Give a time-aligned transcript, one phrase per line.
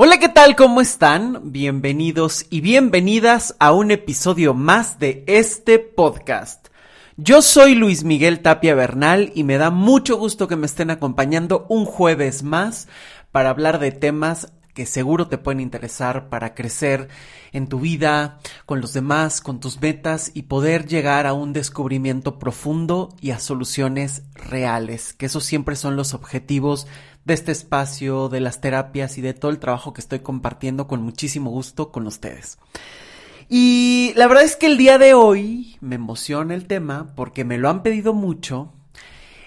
[0.00, 0.54] Hola, ¿qué tal?
[0.54, 1.50] ¿Cómo están?
[1.50, 6.68] Bienvenidos y bienvenidas a un episodio más de este podcast.
[7.16, 11.66] Yo soy Luis Miguel Tapia Bernal y me da mucho gusto que me estén acompañando
[11.68, 12.86] un jueves más
[13.32, 17.08] para hablar de temas que seguro te pueden interesar para crecer
[17.50, 22.38] en tu vida, con los demás, con tus metas y poder llegar a un descubrimiento
[22.38, 26.86] profundo y a soluciones reales, que esos siempre son los objetivos
[27.28, 31.02] de este espacio, de las terapias y de todo el trabajo que estoy compartiendo con
[31.02, 32.58] muchísimo gusto con ustedes.
[33.50, 37.58] Y la verdad es que el día de hoy me emociona el tema porque me
[37.58, 38.72] lo han pedido mucho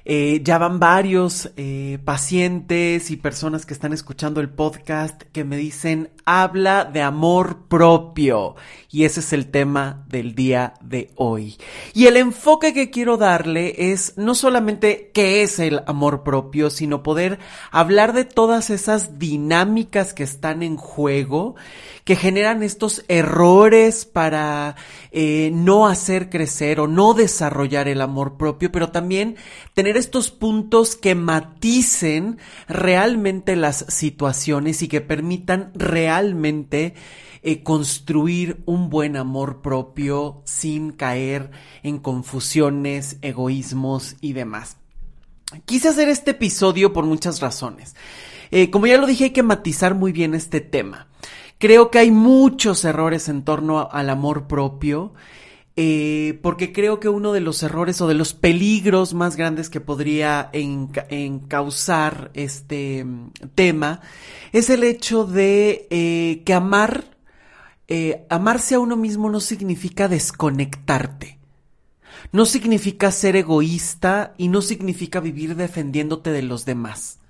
[0.03, 5.57] eh, ya van varios eh, pacientes y personas que están escuchando el podcast que me
[5.57, 8.55] dicen, habla de amor propio.
[8.89, 11.57] Y ese es el tema del día de hoy.
[11.93, 17.03] Y el enfoque que quiero darle es no solamente qué es el amor propio, sino
[17.03, 17.39] poder
[17.71, 21.55] hablar de todas esas dinámicas que están en juego,
[22.03, 24.75] que generan estos errores para
[25.11, 29.35] eh, no hacer crecer o no desarrollar el amor propio, pero también
[29.73, 36.95] tener estos puntos que maticen realmente las situaciones y que permitan realmente
[37.43, 41.49] eh, construir un buen amor propio sin caer
[41.81, 44.77] en confusiones, egoísmos y demás.
[45.65, 47.95] Quise hacer este episodio por muchas razones.
[48.51, 51.07] Eh, como ya lo dije, hay que matizar muy bien este tema.
[51.61, 55.13] Creo que hay muchos errores en torno al amor propio.
[55.75, 59.79] Eh, porque creo que uno de los errores o de los peligros más grandes que
[59.79, 64.01] podría encauzar este mm, tema
[64.51, 67.15] es el hecho de eh, que amar,
[67.87, 71.37] eh, amarse a uno mismo no significa desconectarte.
[72.31, 77.20] No significa ser egoísta y no significa vivir defendiéndote de los demás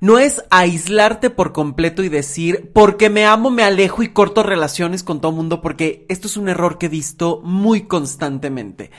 [0.00, 5.02] no es aislarte por completo y decir, porque me amo, me alejo y corto relaciones
[5.02, 8.90] con todo mundo, porque esto es un error que he visto muy constantemente.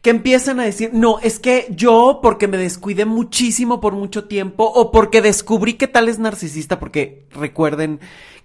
[0.00, 4.64] Que empiezan a decir, no, es que yo porque me descuidé muchísimo por mucho tiempo
[4.64, 8.00] o porque descubrí que tal es narcisista, porque recuerden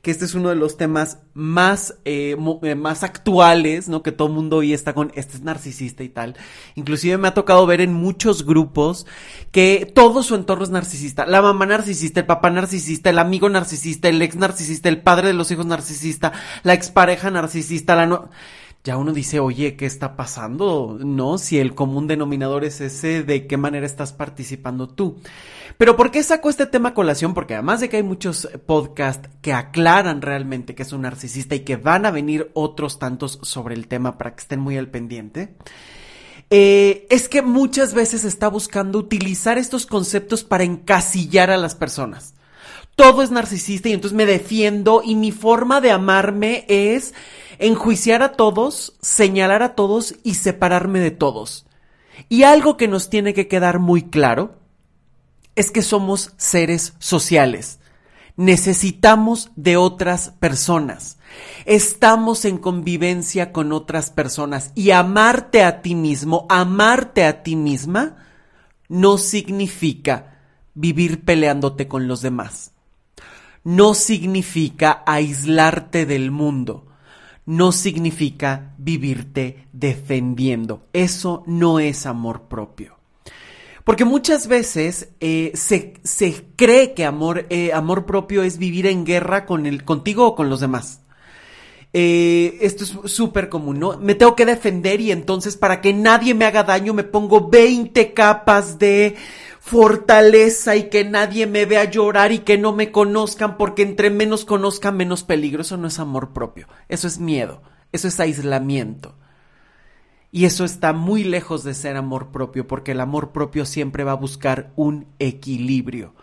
[0.07, 4.03] que este es uno de los temas más, eh, eh, más actuales, ¿no?
[4.03, 6.37] Que todo el mundo hoy está con, este es narcisista y tal.
[6.75, 9.05] Inclusive me ha tocado ver en muchos grupos
[9.51, 11.25] que todo su entorno es narcisista.
[11.25, 15.33] La mamá narcisista, el papá narcisista, el amigo narcisista, el ex narcisista, el padre de
[15.33, 16.31] los hijos narcisista,
[16.63, 18.29] la expareja narcisista, la no
[18.87, 20.97] ya uno dice, oye, ¿qué está pasando?
[20.97, 21.37] ¿No?
[21.37, 25.19] Si el común denominador es ese, ¿de qué manera estás participando tú?
[25.77, 27.33] Pero ¿por qué saco este tema a colación?
[27.33, 31.65] Porque además de que hay muchos podcasts que aclaran realmente que es un narcisista y
[31.65, 35.53] que van a venir otros tantos sobre el tema para que estén muy al pendiente.
[36.49, 42.35] Eh, es que muchas veces está buscando utilizar estos conceptos para encasillar a las personas.
[42.97, 47.13] Todo es narcisista y entonces me defiendo y mi forma de amarme es
[47.59, 51.67] enjuiciar a todos, señalar a todos y separarme de todos.
[52.27, 54.55] Y algo que nos tiene que quedar muy claro
[55.55, 57.77] es que somos seres sociales.
[58.35, 61.19] Necesitamos de otras personas.
[61.65, 68.25] Estamos en convivencia con otras personas y amarte a ti mismo, amarte a ti misma,
[68.89, 70.39] no significa
[70.73, 72.71] vivir peleándote con los demás.
[73.67, 76.87] No significa aislarte del mundo
[77.47, 80.87] no significa vivirte defendiendo.
[80.93, 82.97] Eso no es amor propio.
[83.85, 89.05] Porque muchas veces eh, se, se, cree que amor, eh, amor propio es vivir en
[89.05, 91.03] guerra con el, contigo o con los demás.
[91.93, 93.97] Eh, esto es súper común, ¿no?
[93.97, 98.13] Me tengo que defender y entonces para que nadie me haga daño me pongo 20
[98.13, 99.15] capas de
[99.67, 104.45] fortaleza y que nadie me vea llorar y que no me conozcan porque entre menos
[104.45, 105.61] conozcan menos peligro.
[105.61, 107.61] Eso no es amor propio, eso es miedo,
[107.91, 109.15] eso es aislamiento.
[110.31, 114.13] Y eso está muy lejos de ser amor propio porque el amor propio siempre va
[114.13, 116.13] a buscar un equilibrio.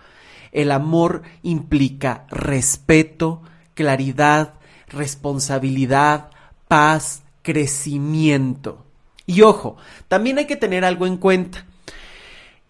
[0.50, 3.42] El amor implica respeto,
[3.74, 4.54] claridad,
[4.88, 6.30] responsabilidad,
[6.66, 8.86] paz, crecimiento.
[9.26, 9.76] Y ojo,
[10.08, 11.66] también hay que tener algo en cuenta.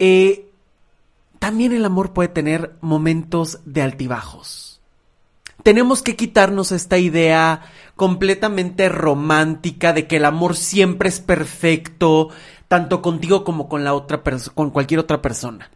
[0.00, 0.50] Eh,
[1.44, 4.80] también el amor puede tener momentos de altibajos.
[5.62, 7.60] Tenemos que quitarnos esta idea
[7.96, 12.30] completamente romántica de que el amor siempre es perfecto,
[12.66, 14.22] tanto contigo como con la otra
[14.54, 15.70] con cualquier otra persona.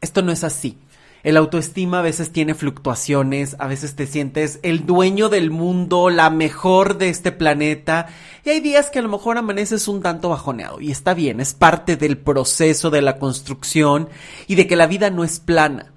[0.00, 0.78] Esto no es así.
[1.22, 6.30] El autoestima a veces tiene fluctuaciones, a veces te sientes el dueño del mundo, la
[6.30, 8.08] mejor de este planeta,
[8.44, 11.52] y hay días que a lo mejor amaneces un tanto bajoneado, y está bien, es
[11.52, 14.08] parte del proceso de la construcción
[14.46, 15.92] y de que la vida no es plana.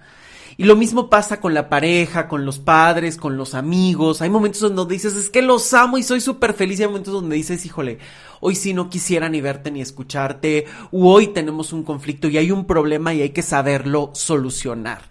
[0.58, 4.22] Y lo mismo pasa con la pareja, con los padres, con los amigos.
[4.22, 6.80] Hay momentos donde dices, es que los amo y soy súper feliz.
[6.80, 7.98] Y hay momentos donde dices, híjole,
[8.40, 10.66] hoy sí no quisiera ni verte ni escucharte.
[10.92, 15.02] O hoy tenemos un conflicto y hay un problema y hay que saberlo solucionar.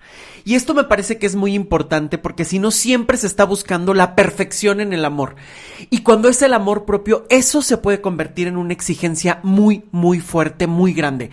[0.45, 3.95] Y esto me parece que es muy importante porque si no siempre se está buscando
[3.95, 5.37] la perfección en el amor.
[5.91, 10.21] Y cuando es el amor propio, eso se puede convertir en una exigencia muy, muy
[10.21, 11.31] fuerte, muy grande.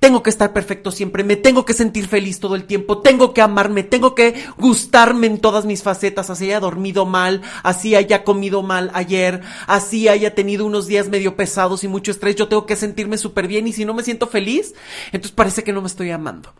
[0.00, 3.40] Tengo que estar perfecto siempre, me tengo que sentir feliz todo el tiempo, tengo que
[3.40, 8.62] amarme, tengo que gustarme en todas mis facetas, así haya dormido mal, así haya comido
[8.62, 12.76] mal ayer, así haya tenido unos días medio pesados y mucho estrés, yo tengo que
[12.76, 14.74] sentirme súper bien y si no me siento feliz,
[15.06, 16.52] entonces parece que no me estoy amando.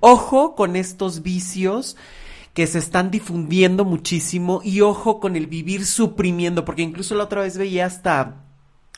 [0.00, 1.96] Ojo con estos vicios
[2.54, 7.42] que se están difundiendo muchísimo y ojo con el vivir suprimiendo, porque incluso la otra
[7.42, 8.44] vez veía hasta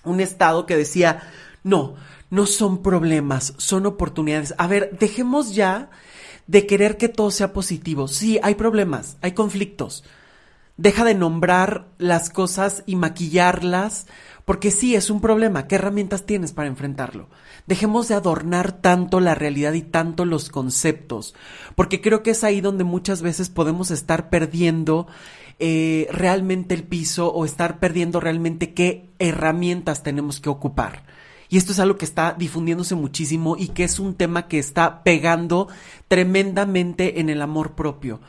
[0.05, 1.23] un estado que decía,
[1.63, 1.95] no,
[2.31, 4.55] no son problemas, son oportunidades.
[4.57, 5.91] A ver, dejemos ya
[6.47, 8.09] de querer que todo sea positivo.
[8.09, 10.05] Sí, hay problemas, hay conflictos.
[10.77, 14.07] Deja de nombrar las cosas y maquillarlas,
[14.51, 15.69] porque sí, es un problema.
[15.69, 17.29] ¿Qué herramientas tienes para enfrentarlo?
[17.69, 21.37] Dejemos de adornar tanto la realidad y tanto los conceptos,
[21.77, 25.07] porque creo que es ahí donde muchas veces podemos estar perdiendo
[25.61, 31.05] eh, realmente el piso o estar perdiendo realmente qué herramientas tenemos que ocupar.
[31.49, 35.05] Y esto es algo que está difundiéndose muchísimo y que es un tema que está
[35.05, 35.69] pegando
[36.09, 38.21] tremendamente en el amor propio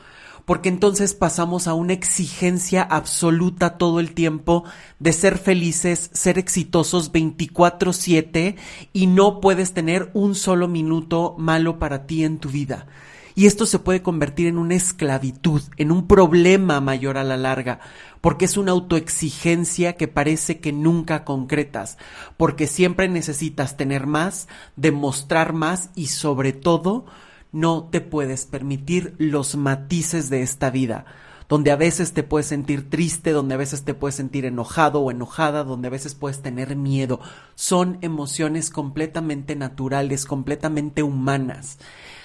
[0.44, 4.64] porque entonces pasamos a una exigencia absoluta todo el tiempo
[4.98, 8.56] de ser felices, ser exitosos 24/7
[8.92, 12.86] y no puedes tener un solo minuto malo para ti en tu vida.
[13.34, 17.80] Y esto se puede convertir en una esclavitud, en un problema mayor a la larga,
[18.20, 21.96] porque es una autoexigencia que parece que nunca concretas,
[22.36, 27.06] porque siempre necesitas tener más, demostrar más y sobre todo
[27.52, 31.04] no te puedes permitir los matices de esta vida,
[31.48, 35.10] donde a veces te puedes sentir triste, donde a veces te puedes sentir enojado o
[35.10, 37.20] enojada, donde a veces puedes tener miedo.
[37.54, 41.78] Son emociones completamente naturales, completamente humanas.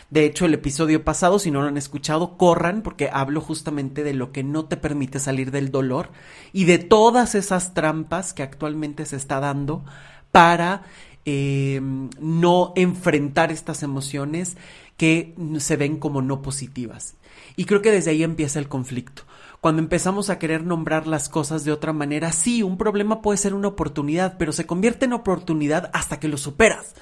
[0.09, 4.13] De hecho, el episodio pasado, si no lo han escuchado, corran porque hablo justamente de
[4.13, 6.11] lo que no te permite salir del dolor
[6.53, 9.83] y de todas esas trampas que actualmente se está dando
[10.31, 10.83] para
[11.29, 11.81] eh,
[12.21, 14.55] no enfrentar estas emociones
[14.95, 17.15] que se ven como no positivas.
[17.57, 19.23] Y creo que desde ahí empieza el conflicto.
[19.59, 23.53] Cuando empezamos a querer nombrar las cosas de otra manera, sí, un problema puede ser
[23.53, 26.95] una oportunidad, pero se convierte en oportunidad hasta que lo superas.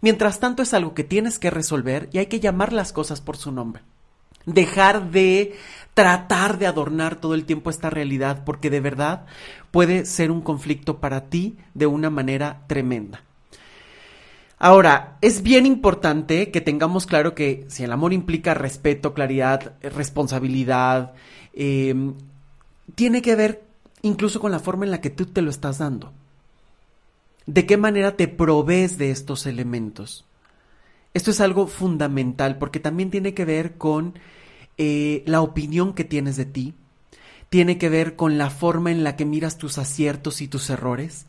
[0.00, 3.36] Mientras tanto es algo que tienes que resolver y hay que llamar las cosas por
[3.36, 3.82] su nombre.
[4.44, 5.54] Dejar de
[5.94, 9.26] tratar de adornar todo el tiempo esta realidad porque de verdad
[9.70, 13.22] puede ser un conflicto para ti de una manera tremenda.
[14.58, 21.14] Ahora, es bien importante que tengamos claro que si el amor implica respeto, claridad, responsabilidad,
[21.52, 22.14] em,
[22.94, 23.62] tiene que ver
[24.02, 26.12] incluso con la forma en la que tú te lo estás dando.
[27.46, 30.24] ¿De qué manera te provees de estos elementos?
[31.14, 34.18] Esto es algo fundamental porque también tiene que ver con
[34.76, 36.74] eh, la opinión que tienes de ti,
[37.48, 41.26] tiene que ver con la forma en la que miras tus aciertos y tus errores,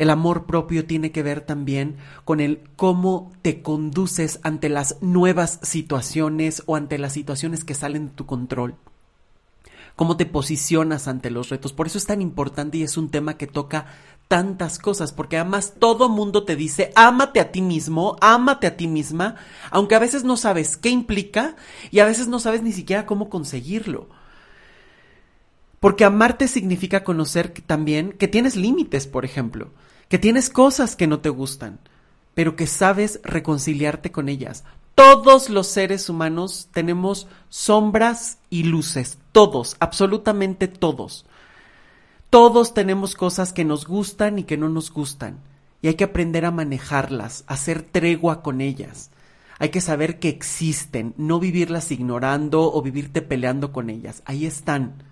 [0.00, 5.60] el amor propio tiene que ver también con el cómo te conduces ante las nuevas
[5.60, 8.76] situaciones o ante las situaciones que salen de tu control.
[9.96, 11.74] Cómo te posicionas ante los retos.
[11.74, 13.88] Por eso es tan importante y es un tema que toca
[14.26, 18.88] tantas cosas, porque además todo mundo te dice, ámate a ti mismo, ámate a ti
[18.88, 19.34] misma,
[19.70, 21.56] aunque a veces no sabes qué implica
[21.90, 24.08] y a veces no sabes ni siquiera cómo conseguirlo.
[25.78, 29.70] Porque amarte significa conocer también que tienes límites, por ejemplo
[30.10, 31.78] que tienes cosas que no te gustan,
[32.34, 34.64] pero que sabes reconciliarte con ellas.
[34.96, 41.26] Todos los seres humanos tenemos sombras y luces, todos, absolutamente todos.
[42.28, 45.38] Todos tenemos cosas que nos gustan y que no nos gustan,
[45.80, 49.10] y hay que aprender a manejarlas, a hacer tregua con ellas.
[49.60, 54.22] Hay que saber que existen, no vivirlas ignorando o vivirte peleando con ellas.
[54.24, 55.04] Ahí están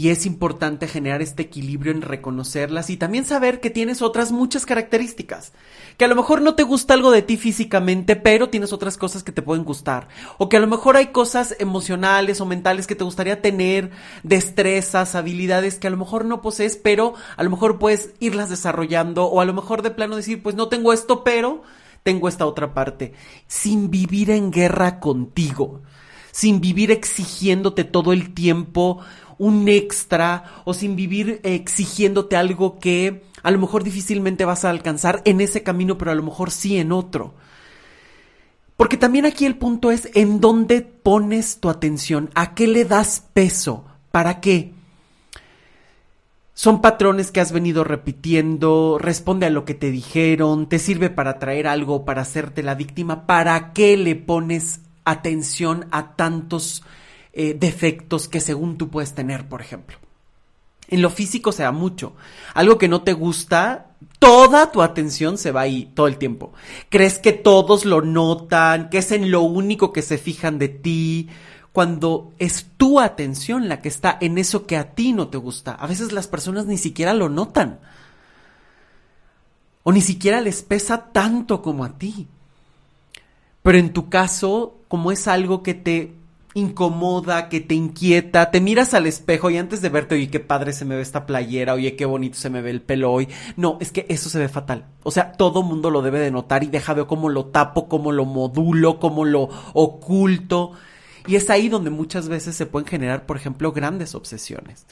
[0.00, 4.64] y es importante generar este equilibrio en reconocerlas y también saber que tienes otras muchas
[4.64, 5.52] características.
[5.98, 9.22] Que a lo mejor no te gusta algo de ti físicamente, pero tienes otras cosas
[9.22, 10.08] que te pueden gustar.
[10.38, 13.90] O que a lo mejor hay cosas emocionales o mentales que te gustaría tener,
[14.22, 19.26] destrezas, habilidades que a lo mejor no posees, pero a lo mejor puedes irlas desarrollando.
[19.26, 21.60] O a lo mejor de plano decir, pues no tengo esto, pero
[22.04, 23.12] tengo esta otra parte.
[23.48, 25.82] Sin vivir en guerra contigo.
[26.32, 29.00] Sin vivir exigiéndote todo el tiempo
[29.40, 35.22] un extra o sin vivir exigiéndote algo que a lo mejor difícilmente vas a alcanzar
[35.24, 37.32] en ese camino, pero a lo mejor sí en otro.
[38.76, 43.24] Porque también aquí el punto es en dónde pones tu atención, a qué le das
[43.32, 44.74] peso, para qué.
[46.52, 51.38] Son patrones que has venido repitiendo, responde a lo que te dijeron, te sirve para
[51.38, 56.82] traer algo, para hacerte la víctima, ¿para qué le pones atención a tantos
[57.32, 59.96] eh, defectos que según tú puedes tener, por ejemplo?
[60.88, 62.14] En lo físico se da mucho.
[62.54, 66.52] Algo que no te gusta, toda tu atención se va ahí todo el tiempo.
[66.88, 71.28] Crees que todos lo notan, que es en lo único que se fijan de ti,
[71.72, 75.72] cuando es tu atención la que está en eso que a ti no te gusta.
[75.72, 77.78] A veces las personas ni siquiera lo notan.
[79.84, 82.26] O ni siquiera les pesa tanto como a ti.
[83.62, 86.14] Pero en tu caso, como es algo que te
[86.54, 90.72] incomoda, que te inquieta, te miras al espejo y antes de verte, oye, qué padre
[90.72, 93.28] se me ve esta playera, oye, qué bonito se me ve el pelo hoy.
[93.56, 94.86] No, es que eso se ve fatal.
[95.02, 98.12] O sea, todo mundo lo debe de notar y deja ver cómo lo tapo, cómo
[98.12, 100.72] lo modulo, cómo lo oculto.
[101.26, 104.86] Y es ahí donde muchas veces se pueden generar, por ejemplo, grandes obsesiones.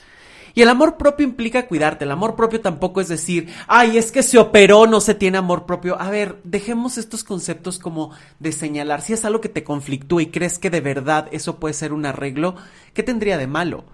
[0.59, 2.05] Y el amor propio implica cuidarte.
[2.05, 5.67] El amor propio tampoco es decir, ay, es que se operó, no se tiene amor
[5.67, 5.97] propio.
[6.00, 8.11] A ver, dejemos estos conceptos como
[8.41, 9.00] de señalar.
[9.00, 12.05] Si es algo que te conflictúa y crees que de verdad eso puede ser un
[12.07, 12.57] arreglo,
[12.93, 13.85] ¿qué tendría de malo?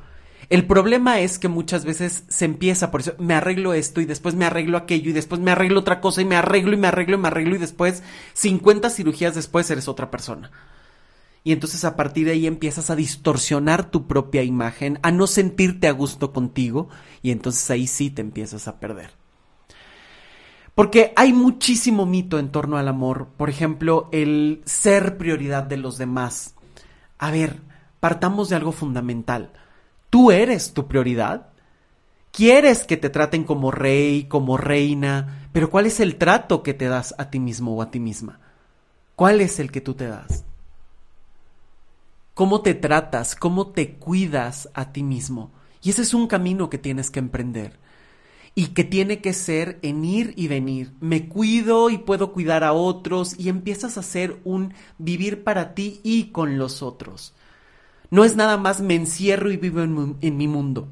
[0.49, 4.35] El problema es que muchas veces se empieza por eso, me arreglo esto y después
[4.35, 7.16] me arreglo aquello y después me arreglo otra cosa y me arreglo y me arreglo
[7.16, 8.02] y me arreglo y después
[8.33, 10.50] 50 cirugías después eres otra persona
[11.44, 15.86] y entonces a partir de ahí empiezas a distorsionar tu propia imagen, a no sentirte
[15.86, 16.88] a gusto contigo
[17.22, 19.10] y entonces ahí sí te empiezas a perder.
[20.74, 25.98] Porque hay muchísimo mito en torno al amor, por ejemplo, el ser prioridad de los
[25.98, 26.54] demás.
[27.18, 27.60] A ver,
[28.00, 29.52] partamos de algo fundamental.
[30.08, 31.50] ¿Tú eres tu prioridad?
[32.32, 35.48] ¿Quieres que te traten como rey, como reina?
[35.52, 38.40] Pero ¿cuál es el trato que te das a ti mismo o a ti misma?
[39.14, 40.44] ¿Cuál es el que tú te das?
[42.35, 45.53] Cómo te tratas, cómo te cuidas a ti mismo.
[45.83, 47.79] Y ese es un camino que tienes que emprender
[48.57, 50.93] y que tiene que ser en ir y venir.
[51.00, 56.00] Me cuido y puedo cuidar a otros y empiezas a hacer un vivir para ti
[56.03, 57.35] y con los otros.
[58.11, 60.88] No es nada más me encierro y vivo en, mi mundo.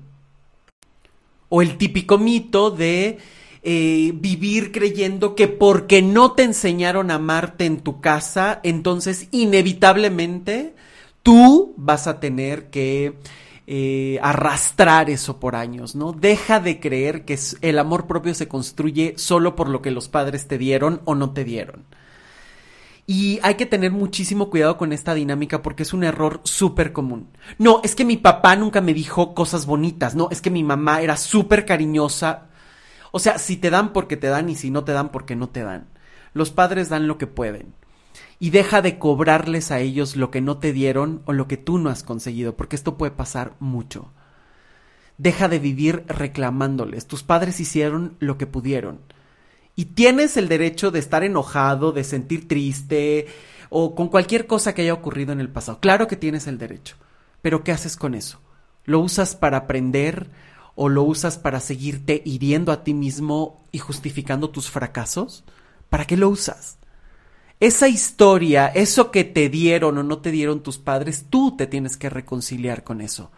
[1.49, 3.19] O el típico mito de
[3.63, 10.75] eh, vivir creyendo que porque no te enseñaron a amarte en tu casa, entonces inevitablemente
[11.23, 13.19] tú vas a tener que
[13.67, 16.13] eh, arrastrar eso por años, ¿no?
[16.13, 20.49] Deja de creer que el amor propio se construye solo por lo que los padres
[20.49, 21.85] te dieron o no te dieron.
[23.07, 27.29] Y hay que tener muchísimo cuidado con esta dinámica porque es un error súper común.
[27.59, 31.03] No, es que mi papá nunca me dijo cosas bonitas, no, es que mi mamá
[31.03, 32.49] era súper cariñosa.
[33.11, 35.49] O sea, si te dan porque te dan y si no te dan porque no
[35.49, 35.89] te dan.
[36.33, 37.75] Los padres dan lo que pueden
[38.43, 41.79] y deja de cobrarles a ellos lo que no te dieron o lo que tú
[41.79, 44.11] no has conseguido, porque esto puede pasar mucho.
[45.17, 47.07] Deja de vivir reclamándoles.
[47.07, 48.99] Tus padres hicieron lo que pudieron.
[49.77, 53.29] Y tienes el derecho de estar enojado, de sentir triste
[53.71, 55.79] o con cualquier cosa que haya ocurrido en el pasado.
[55.79, 56.97] Claro que tienes el derecho.
[57.43, 58.41] Pero ¿qué haces con eso?
[58.85, 60.31] ¿Lo usas para aprender
[60.75, 65.45] o lo usas para seguirte hiriendo a ti mismo y justificando tus fracasos?
[65.89, 66.79] ¿Para qué lo usas?
[67.63, 71.97] Esa historia, eso que te dieron o no te dieron tus padres, tú te tienes
[71.97, 73.31] que reconciliar con eso.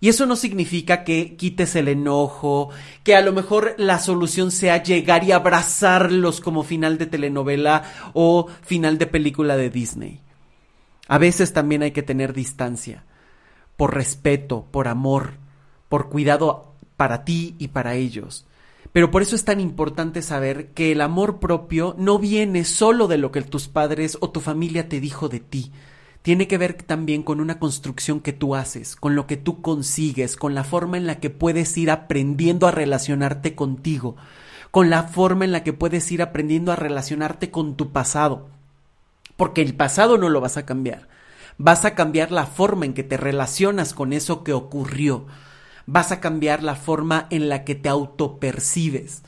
[0.00, 2.70] Y eso no significa que quites el enojo,
[3.04, 8.48] que a lo mejor la solución sea llegar y abrazarlos como final de telenovela o
[8.62, 10.18] final de película de Disney.
[11.06, 13.04] A veces también hay que tener distancia,
[13.76, 15.34] por respeto, por amor,
[15.88, 18.44] por cuidado para ti y para ellos.
[18.92, 23.16] Pero por eso es tan importante saber que el amor propio no viene solo de
[23.16, 25.72] lo que tus padres o tu familia te dijo de ti.
[26.20, 30.36] Tiene que ver también con una construcción que tú haces, con lo que tú consigues,
[30.36, 34.16] con la forma en la que puedes ir aprendiendo a relacionarte contigo,
[34.70, 38.48] con la forma en la que puedes ir aprendiendo a relacionarte con tu pasado.
[39.36, 41.08] Porque el pasado no lo vas a cambiar.
[41.56, 45.26] Vas a cambiar la forma en que te relacionas con eso que ocurrió
[45.86, 49.22] vas a cambiar la forma en la que te autopercibes,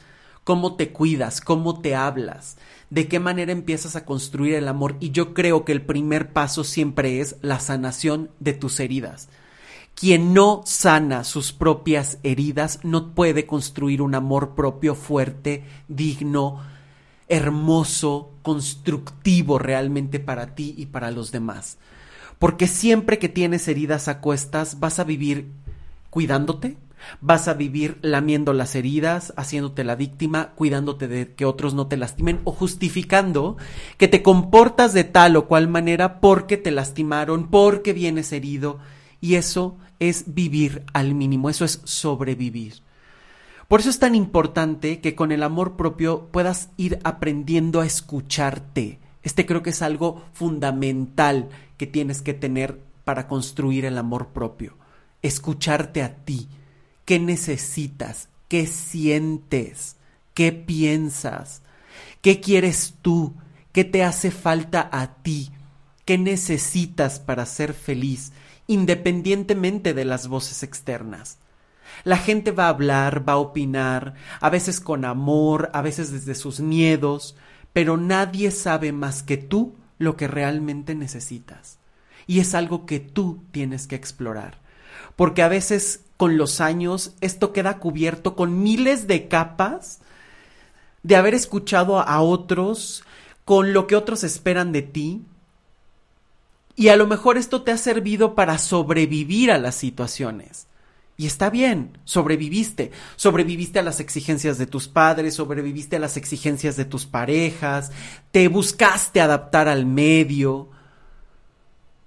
[0.44, 2.56] cómo te cuidas, cómo te hablas,
[2.90, 4.96] de qué manera empiezas a construir el amor.
[5.00, 9.28] Y yo creo que el primer paso siempre es la sanación de tus heridas.
[9.94, 16.60] Quien no sana sus propias heridas no puede construir un amor propio fuerte, digno,
[17.28, 21.78] hermoso, constructivo realmente para ti y para los demás.
[22.38, 25.48] Porque siempre que tienes heridas a cuestas vas a vivir
[26.14, 26.76] cuidándote,
[27.20, 31.96] Vas a vivir lamiendo las heridas, haciéndote la víctima, cuidándote de que otros no te
[31.96, 33.56] lastimen o justificando
[33.98, 38.78] que te comportas de tal o cual manera porque te lastimaron, porque vienes herido.
[39.20, 42.82] Y eso es vivir al mínimo, eso es sobrevivir.
[43.68, 48.98] Por eso es tan importante que con el amor propio puedas ir aprendiendo a escucharte.
[49.22, 54.76] Este creo que es algo fundamental que tienes que tener para construir el amor propio.
[55.24, 56.48] Escucharte a ti
[57.06, 59.96] qué necesitas, qué sientes,
[60.34, 61.62] qué piensas,
[62.20, 63.32] qué quieres tú,
[63.72, 65.50] qué te hace falta a ti,
[66.04, 68.32] qué necesitas para ser feliz,
[68.66, 71.38] independientemente de las voces externas.
[72.04, 74.12] La gente va a hablar, va a opinar,
[74.42, 77.34] a veces con amor, a veces desde sus miedos,
[77.72, 81.78] pero nadie sabe más que tú lo que realmente necesitas.
[82.26, 84.63] Y es algo que tú tienes que explorar.
[85.16, 90.00] Porque a veces con los años esto queda cubierto con miles de capas
[91.02, 93.04] de haber escuchado a otros,
[93.44, 95.22] con lo que otros esperan de ti.
[96.76, 100.66] Y a lo mejor esto te ha servido para sobrevivir a las situaciones.
[101.16, 106.76] Y está bien, sobreviviste, sobreviviste a las exigencias de tus padres, sobreviviste a las exigencias
[106.76, 107.92] de tus parejas,
[108.32, 110.70] te buscaste adaptar al medio.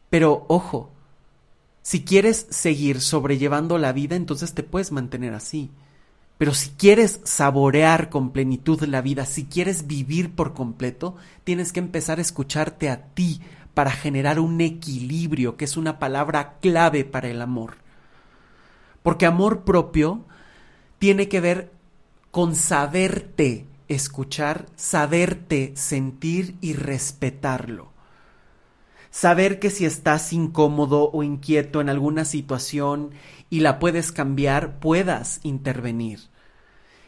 [0.10, 0.92] Pero ojo,
[1.88, 5.72] si quieres seguir sobrellevando la vida, entonces te puedes mantener así.
[6.38, 11.15] Pero si quieres saborear con plenitud la vida, si quieres vivir por completo,
[11.46, 13.39] tienes que empezar a escucharte a ti
[13.74, 17.75] para generar un equilibrio, que es una palabra clave para el amor.
[19.01, 20.25] Porque amor propio
[21.00, 21.72] tiene que ver
[22.32, 27.97] con saberte escuchar, saberte sentir y respetarlo.
[29.10, 33.12] Saber que si estás incómodo o inquieto en alguna situación
[33.50, 36.20] y la puedes cambiar, puedas intervenir.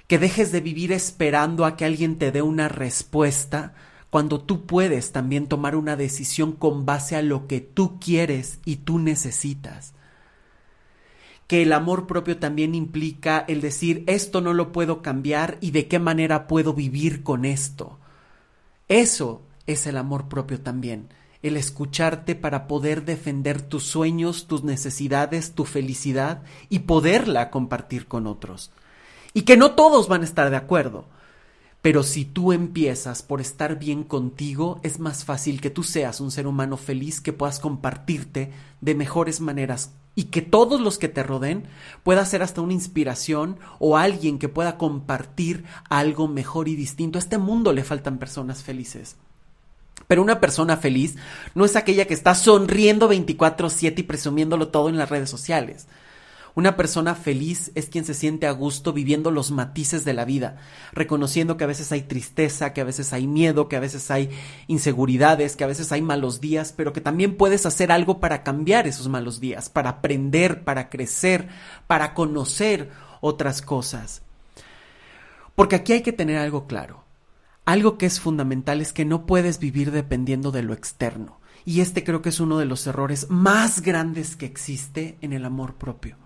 [0.07, 3.73] Que dejes de vivir esperando a que alguien te dé una respuesta
[4.09, 8.77] cuando tú puedes también tomar una decisión con base a lo que tú quieres y
[8.77, 9.93] tú necesitas.
[11.47, 15.87] Que el amor propio también implica el decir esto no lo puedo cambiar y de
[15.87, 17.99] qué manera puedo vivir con esto.
[18.87, 21.09] Eso es el amor propio también
[21.41, 28.27] el escucharte para poder defender tus sueños, tus necesidades, tu felicidad y poderla compartir con
[28.27, 28.71] otros.
[29.33, 31.05] Y que no todos van a estar de acuerdo.
[31.81, 36.29] Pero si tú empiezas por estar bien contigo, es más fácil que tú seas un
[36.29, 41.23] ser humano feliz que puedas compartirte de mejores maneras y que todos los que te
[41.23, 41.63] rodeen
[42.03, 47.17] pueda ser hasta una inspiración o alguien que pueda compartir algo mejor y distinto.
[47.17, 49.15] A este mundo le faltan personas felices.
[50.09, 51.17] Pero una persona feliz
[51.53, 55.85] no es aquella que está sonriendo 24/7 y presumiéndolo todo en las redes sociales.
[56.55, 60.57] Una persona feliz es quien se siente a gusto viviendo los matices de la vida,
[60.93, 64.31] reconociendo que a veces hay tristeza, que a veces hay miedo, que a veces hay
[64.65, 68.87] inseguridades, que a veces hay malos días, pero que también puedes hacer algo para cambiar
[68.87, 71.49] esos malos días, para aprender, para crecer,
[71.85, 72.89] para conocer
[73.21, 74.23] otras cosas.
[75.53, 77.08] Porque aquí hay que tener algo claro.
[77.69, 81.39] Algo que es fundamental es que no puedes vivir dependiendo de lo externo.
[81.65, 85.45] Y este creo que es uno de los errores más grandes que existe en el
[85.45, 86.17] amor propio.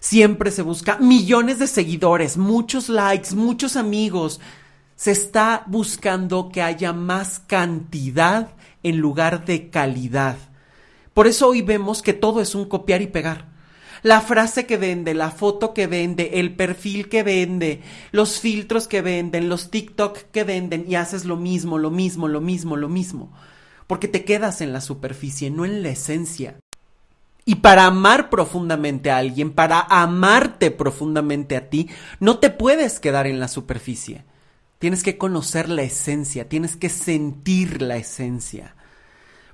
[0.00, 4.38] Siempre se busca millones de seguidores, muchos likes, muchos amigos.
[4.96, 8.50] Se está buscando que haya más cantidad
[8.82, 10.36] en lugar de calidad.
[11.14, 13.55] Por eso hoy vemos que todo es un copiar y pegar
[14.06, 19.02] la frase que vende, la foto que vende, el perfil que vende, los filtros que
[19.02, 23.32] venden, los TikTok que venden y haces lo mismo, lo mismo, lo mismo, lo mismo.
[23.88, 26.54] Porque te quedas en la superficie, no en la esencia.
[27.44, 31.88] Y para amar profundamente a alguien, para amarte profundamente a ti,
[32.20, 34.22] no te puedes quedar en la superficie.
[34.78, 38.76] Tienes que conocer la esencia, tienes que sentir la esencia.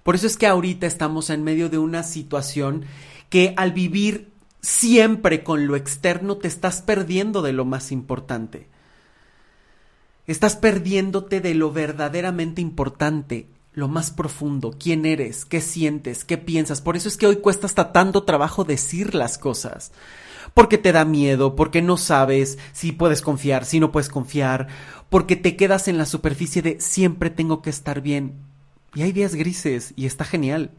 [0.03, 2.85] Por eso es que ahorita estamos en medio de una situación
[3.31, 4.32] que al vivir
[4.63, 8.69] siempre con lo externo te estás perdiendo de lo más importante.
[10.27, 16.81] Estás perdiéndote de lo verdaderamente importante, lo más profundo, quién eres, qué sientes, qué piensas.
[16.81, 19.91] Por eso es que hoy cuesta hasta tanto trabajo decir las cosas.
[20.55, 24.69] Porque te da miedo, porque no sabes si puedes confiar, si no puedes confiar,
[25.09, 28.35] porque te quedas en la superficie de siempre tengo que estar bien.
[28.95, 30.71] Y hay días grises y está genial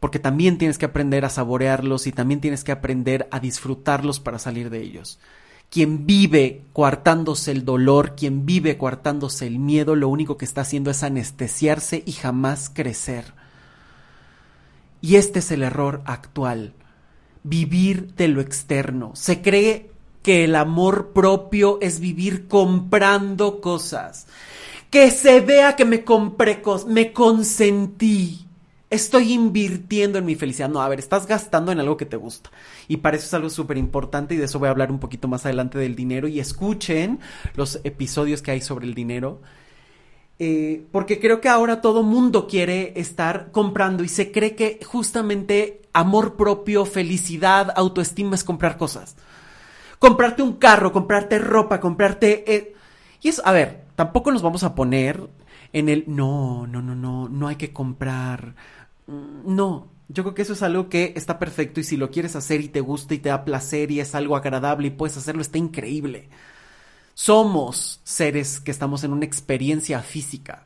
[0.00, 4.38] porque también tienes que aprender a saborearlos y también tienes que aprender a disfrutarlos para
[4.38, 5.20] salir de ellos.
[5.68, 10.90] Quien vive coartándose el dolor, quien vive coartándose el miedo, lo único que está haciendo
[10.90, 13.34] es anestesiarse y jamás crecer.
[15.00, 16.74] Y este es el error actual.
[17.42, 19.12] vivir de lo externo.
[19.14, 19.90] Se cree
[20.22, 24.26] que el amor propio es vivir comprando cosas.
[24.90, 28.46] Que se vea que me compré cosas, me consentí.
[28.90, 30.68] Estoy invirtiendo en mi felicidad.
[30.68, 32.50] No, a ver, estás gastando en algo que te gusta.
[32.88, 35.28] Y para eso es algo súper importante y de eso voy a hablar un poquito
[35.28, 36.26] más adelante del dinero.
[36.26, 37.20] Y escuchen
[37.54, 39.40] los episodios que hay sobre el dinero.
[40.40, 45.82] Eh, porque creo que ahora todo mundo quiere estar comprando y se cree que justamente
[45.92, 49.16] amor propio, felicidad, autoestima es comprar cosas.
[50.00, 52.52] Comprarte un carro, comprarte ropa, comprarte...
[52.52, 52.74] Eh,
[53.22, 55.28] y eso, a ver, tampoco nos vamos a poner
[55.72, 58.54] en el no, no, no, no, no hay que comprar
[59.10, 62.36] Mm, no, yo creo que eso es algo que está perfecto y si lo quieres
[62.36, 65.42] hacer y te gusta y te da placer y es algo agradable y puedes hacerlo,
[65.42, 66.28] está increíble.
[67.14, 70.64] Somos seres que estamos en una experiencia física.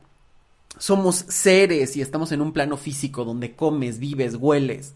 [0.77, 4.93] Somos seres y estamos en un plano físico donde comes, vives, hueles.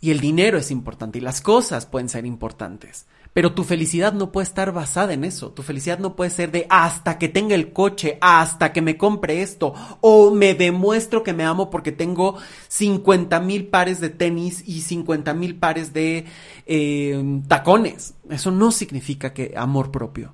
[0.00, 3.06] Y el dinero es importante y las cosas pueden ser importantes.
[3.36, 5.52] Pero tu felicidad no puede estar basada en eso.
[5.52, 9.42] Tu felicidad no puede ser de hasta que tenga el coche, hasta que me compre
[9.42, 14.80] esto, o me demuestro que me amo porque tengo 50 mil pares de tenis y
[14.80, 16.24] 50 mil pares de
[16.64, 18.14] eh, tacones.
[18.30, 20.32] Eso no significa que amor propio.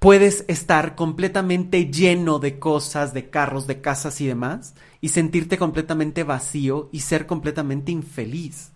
[0.00, 6.24] Puedes estar completamente lleno de cosas, de carros, de casas y demás, y sentirte completamente
[6.24, 8.72] vacío y ser completamente infeliz.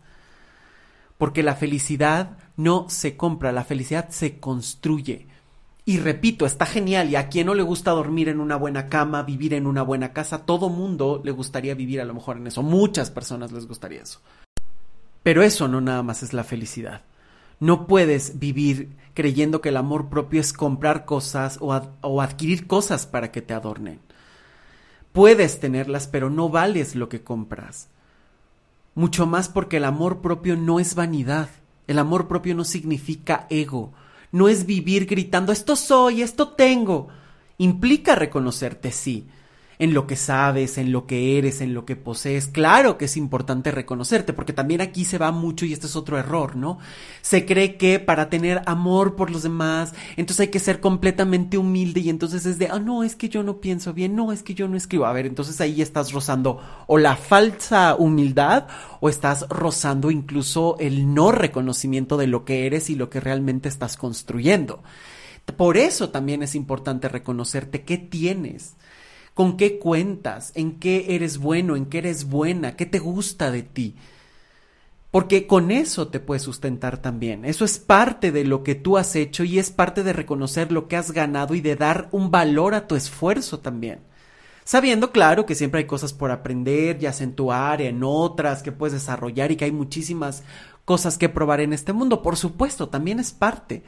[1.20, 5.26] Porque la felicidad no se compra, la felicidad se construye.
[5.84, 9.22] Y repito, está genial y a quien no le gusta dormir en una buena cama,
[9.22, 12.62] vivir en una buena casa, todo mundo le gustaría vivir a lo mejor en eso,
[12.62, 14.22] muchas personas les gustaría eso.
[15.22, 17.02] Pero eso no nada más es la felicidad.
[17.58, 23.04] No puedes vivir creyendo que el amor propio es comprar cosas o, o adquirir cosas
[23.04, 24.00] para que te adornen.
[25.12, 27.90] Puedes tenerlas, pero no vales lo que compras
[28.94, 31.48] mucho más porque el amor propio no es vanidad,
[31.86, 33.92] el amor propio no significa ego,
[34.32, 37.08] no es vivir gritando esto soy, esto tengo,
[37.58, 39.28] implica reconocerte sí,
[39.80, 42.48] en lo que sabes, en lo que eres, en lo que posees.
[42.48, 46.18] Claro que es importante reconocerte, porque también aquí se va mucho y este es otro
[46.18, 46.78] error, ¿no?
[47.22, 52.00] Se cree que para tener amor por los demás, entonces hay que ser completamente humilde
[52.00, 54.52] y entonces es de, ah, no, es que yo no pienso bien, no, es que
[54.52, 55.06] yo no escribo.
[55.06, 58.66] A ver, entonces ahí estás rozando o la falsa humildad
[59.00, 63.70] o estás rozando incluso el no reconocimiento de lo que eres y lo que realmente
[63.70, 64.82] estás construyendo.
[65.56, 68.76] Por eso también es importante reconocerte qué tienes,
[69.40, 73.62] con qué cuentas, en qué eres bueno, en qué eres buena, qué te gusta de
[73.62, 73.96] ti.
[75.10, 77.46] Porque con eso te puedes sustentar también.
[77.46, 80.88] Eso es parte de lo que tú has hecho y es parte de reconocer lo
[80.88, 84.00] que has ganado y de dar un valor a tu esfuerzo también.
[84.64, 88.62] Sabiendo, claro, que siempre hay cosas por aprender, ya sea en tu área, en otras,
[88.62, 90.42] que puedes desarrollar y que hay muchísimas
[90.84, 92.20] cosas que probar en este mundo.
[92.20, 93.84] Por supuesto, también es parte.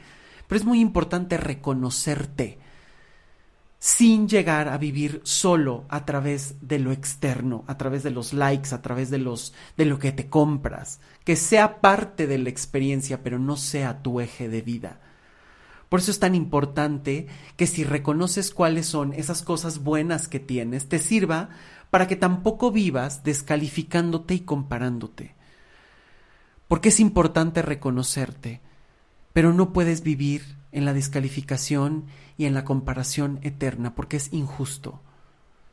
[0.47, 2.57] Pero es muy importante reconocerte
[3.83, 8.73] sin llegar a vivir solo a través de lo externo, a través de los likes,
[8.73, 13.23] a través de los de lo que te compras, que sea parte de la experiencia,
[13.23, 15.01] pero no sea tu eje de vida.
[15.89, 20.87] Por eso es tan importante que si reconoces cuáles son esas cosas buenas que tienes,
[20.87, 21.49] te sirva
[21.89, 25.35] para que tampoco vivas descalificándote y comparándote.
[26.69, 28.61] Porque es importante reconocerte,
[29.33, 32.05] pero no puedes vivir en la descalificación
[32.37, 34.99] y en la comparación eterna, porque es injusto.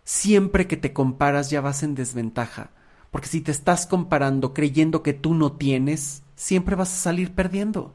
[0.04, 2.70] Siempre que te comparas ya vas en desventaja,
[3.10, 7.92] porque si te estás comparando creyendo que tú no tienes, siempre vas a salir perdiendo.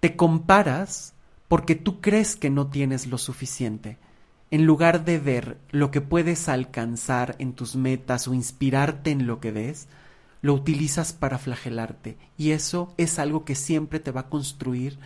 [0.00, 1.14] Te comparas
[1.48, 3.98] porque tú crees que no tienes lo suficiente,
[4.50, 9.38] en lugar de ver lo que puedes alcanzar en tus metas o inspirarte en lo
[9.38, 9.88] que ves,
[10.42, 14.98] lo utilizas para flagelarte y eso es algo que siempre te va a construir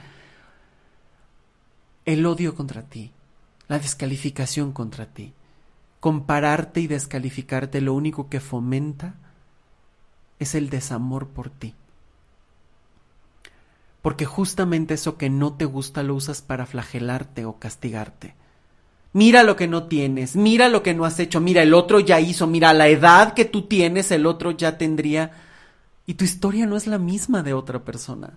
[2.06, 3.12] el odio contra ti,
[3.68, 5.34] la descalificación contra ti.
[6.00, 9.14] Compararte y descalificarte lo único que fomenta
[10.38, 11.74] es el desamor por ti.
[14.02, 18.34] Porque justamente eso que no te gusta lo usas para flagelarte o castigarte.
[19.16, 22.20] Mira lo que no tienes, mira lo que no has hecho, mira, el otro ya
[22.20, 25.30] hizo, mira, la edad que tú tienes, el otro ya tendría.
[26.04, 28.34] Y tu historia no es la misma de otra persona.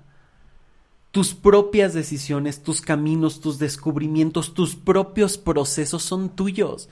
[1.12, 6.88] Tus propias decisiones, tus caminos, tus descubrimientos, tus propios procesos son tuyos.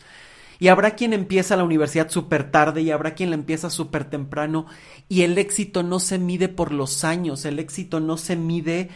[0.59, 4.65] Y habrá quien empieza la universidad súper tarde y habrá quien la empieza súper temprano.
[5.07, 8.89] Y el éxito no se mide por los años, el éxito no se mide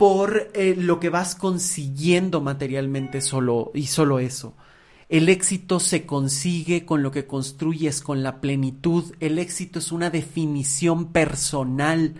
[0.00, 4.54] por eh, lo que vas consiguiendo materialmente solo y solo eso.
[5.10, 9.14] El éxito se consigue con lo que construyes, con la plenitud.
[9.20, 12.14] El éxito es una definición personal.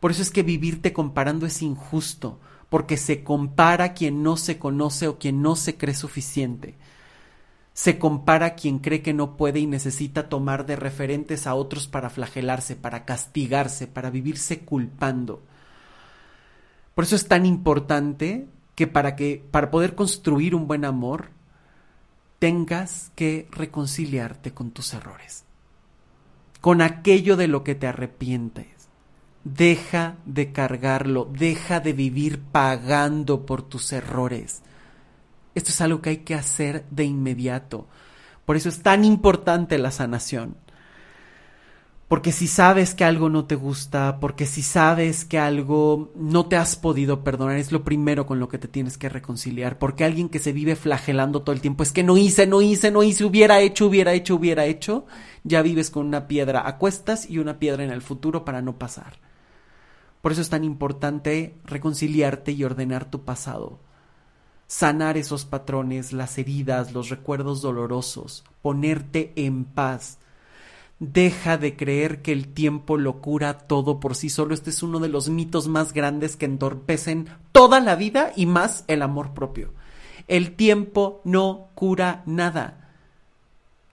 [0.00, 5.08] Por eso es que vivirte comparando es injusto, porque se compara quien no se conoce
[5.08, 6.74] o quien no se cree suficiente.
[7.72, 12.10] Se compara quien cree que no puede y necesita tomar de referentes a otros para
[12.10, 15.42] flagelarse, para castigarse, para vivirse culpando.
[16.94, 21.30] Por eso es tan importante que para que para poder construir un buen amor
[22.38, 25.44] tengas que reconciliarte con tus errores,
[26.60, 28.66] con aquello de lo que te arrepientes.
[29.44, 34.62] Deja de cargarlo, deja de vivir pagando por tus errores.
[35.54, 37.86] Esto es algo que hay que hacer de inmediato.
[38.46, 40.56] Por eso es tan importante la sanación.
[42.08, 46.56] Porque si sabes que algo no te gusta, porque si sabes que algo no te
[46.56, 49.78] has podido perdonar, es lo primero con lo que te tienes que reconciliar.
[49.78, 52.90] Porque alguien que se vive flagelando todo el tiempo es que no hice, no hice,
[52.90, 55.06] no hice, hubiera hecho, hubiera hecho, hubiera hecho,
[55.44, 58.78] ya vives con una piedra a cuestas y una piedra en el futuro para no
[58.78, 59.18] pasar.
[60.20, 63.78] Por eso es tan importante reconciliarte y ordenar tu pasado.
[64.66, 70.18] Sanar esos patrones, las heridas, los recuerdos dolorosos, ponerte en paz
[71.00, 74.54] Deja de creer que el tiempo lo cura todo por sí solo.
[74.54, 78.84] Este es uno de los mitos más grandes que entorpecen toda la vida y más
[78.86, 79.72] el amor propio.
[80.28, 82.90] El tiempo no cura nada.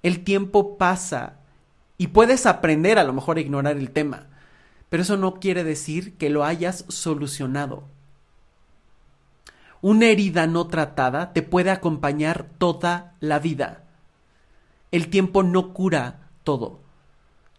[0.03, 1.37] El tiempo pasa
[1.97, 4.27] y puedes aprender a lo mejor a ignorar el tema,
[4.89, 7.83] pero eso no quiere decir que lo hayas solucionado.
[9.81, 13.83] Una herida no tratada te puede acompañar toda la vida.
[14.91, 16.79] El tiempo no cura todo.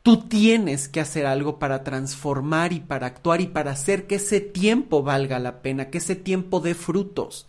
[0.03, 4.41] Tú tienes que hacer algo para transformar y para actuar y para hacer que ese
[4.41, 7.47] tiempo valga la pena, que ese tiempo dé frutos.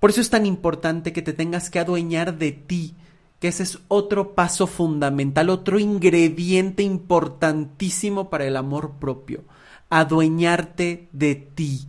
[0.00, 2.96] Por eso es tan importante que te tengas que adueñar de ti,
[3.38, 9.44] que ese es otro paso fundamental, otro ingrediente importantísimo para el amor propio,
[9.88, 11.86] adueñarte de ti.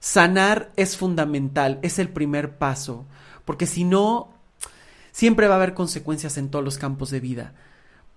[0.00, 3.04] Sanar es fundamental, es el primer paso,
[3.44, 4.32] porque si no,
[5.12, 7.52] siempre va a haber consecuencias en todos los campos de vida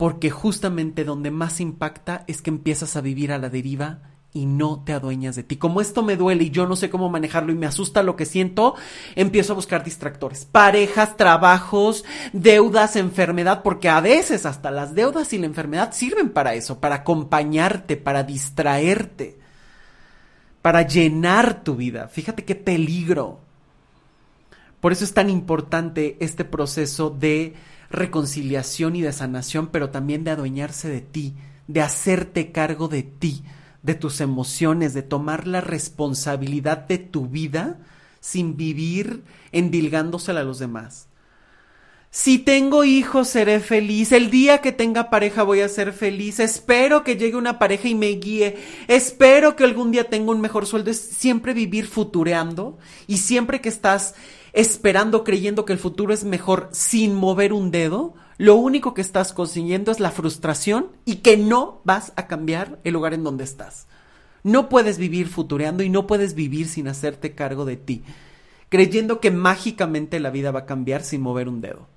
[0.01, 3.99] porque justamente donde más impacta es que empiezas a vivir a la deriva
[4.33, 5.57] y no te adueñas de ti.
[5.57, 8.25] Como esto me duele y yo no sé cómo manejarlo y me asusta lo que
[8.25, 8.73] siento,
[9.13, 10.45] empiezo a buscar distractores.
[10.45, 16.55] Parejas, trabajos, deudas, enfermedad, porque a veces hasta las deudas y la enfermedad sirven para
[16.55, 19.37] eso, para acompañarte, para distraerte,
[20.63, 22.07] para llenar tu vida.
[22.07, 23.39] Fíjate qué peligro.
[24.79, 27.53] Por eso es tan importante este proceso de
[27.91, 31.35] reconciliación y de sanación, pero también de adueñarse de ti,
[31.67, 33.43] de hacerte cargo de ti,
[33.83, 37.79] de tus emociones, de tomar la responsabilidad de tu vida
[38.19, 41.07] sin vivir endilgándosela a los demás.
[42.13, 44.11] Si tengo hijos, seré feliz.
[44.11, 46.41] El día que tenga pareja voy a ser feliz.
[46.41, 48.57] Espero que llegue una pareja y me guíe.
[48.89, 50.91] Espero que algún día tenga un mejor sueldo.
[50.91, 54.13] Es siempre vivir futureando y siempre que estás
[54.51, 59.31] esperando, creyendo que el futuro es mejor sin mover un dedo, lo único que estás
[59.31, 63.87] consiguiendo es la frustración y que no vas a cambiar el lugar en donde estás.
[64.43, 68.03] No puedes vivir futureando y no puedes vivir sin hacerte cargo de ti,
[68.67, 71.87] creyendo que mágicamente la vida va a cambiar sin mover un dedo.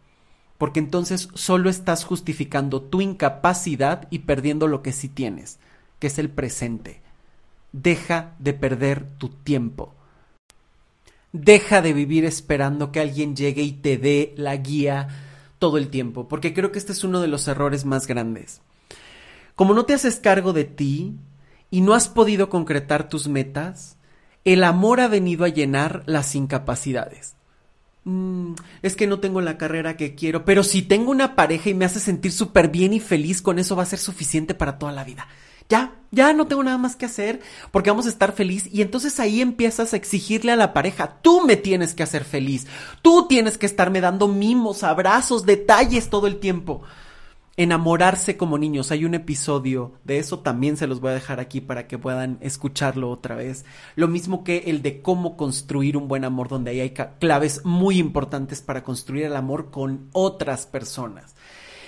[0.58, 5.58] Porque entonces solo estás justificando tu incapacidad y perdiendo lo que sí tienes,
[5.98, 7.00] que es el presente.
[7.72, 9.94] Deja de perder tu tiempo.
[11.32, 15.08] Deja de vivir esperando que alguien llegue y te dé la guía
[15.58, 18.60] todo el tiempo, porque creo que este es uno de los errores más grandes.
[19.56, 21.16] Como no te haces cargo de ti
[21.70, 23.96] y no has podido concretar tus metas,
[24.44, 27.34] el amor ha venido a llenar las incapacidades.
[28.04, 31.74] Mm, es que no tengo la carrera que quiero, pero si tengo una pareja y
[31.74, 34.92] me hace sentir súper bien y feliz, con eso va a ser suficiente para toda
[34.92, 35.26] la vida
[35.68, 37.40] ya, ya no tengo nada más que hacer
[37.70, 41.44] porque vamos a estar feliz y entonces ahí empiezas a exigirle a la pareja, tú
[41.46, 42.66] me tienes que hacer feliz,
[43.02, 46.82] tú tienes que estarme dando mimos, abrazos, detalles todo el tiempo.
[47.56, 48.90] Enamorarse como niños.
[48.90, 52.38] Hay un episodio de eso, también se los voy a dejar aquí para que puedan
[52.40, 53.64] escucharlo otra vez.
[53.94, 57.98] Lo mismo que el de cómo construir un buen amor, donde ahí hay claves muy
[57.98, 61.36] importantes para construir el amor con otras personas.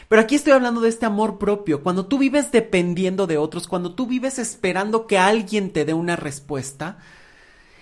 [0.09, 3.95] Pero aquí estoy hablando de este amor propio, cuando tú vives dependiendo de otros, cuando
[3.95, 6.99] tú vives esperando que alguien te dé una respuesta,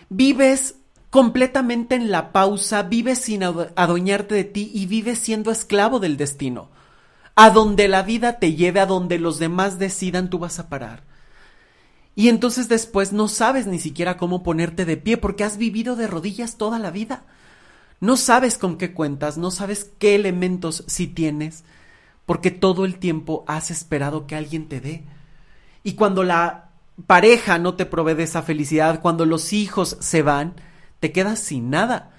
[0.09, 0.77] vives
[1.11, 6.70] completamente en la pausa, vives sin adueñarte de ti y vives siendo esclavo del destino.
[7.35, 11.03] A donde la vida te lleve, a donde los demás decidan, tú vas a parar.
[12.16, 16.07] Y entonces después no sabes ni siquiera cómo ponerte de pie porque has vivido de
[16.07, 17.25] rodillas toda la vida.
[18.01, 21.64] No sabes con qué cuentas, no sabes qué elementos sí tienes,
[22.27, 25.05] porque todo el tiempo has esperado que alguien te dé.
[25.83, 26.70] Y cuando la
[27.07, 30.55] pareja no te provee de esa felicidad, cuando los hijos se van,
[31.01, 32.13] te quedas sin nada.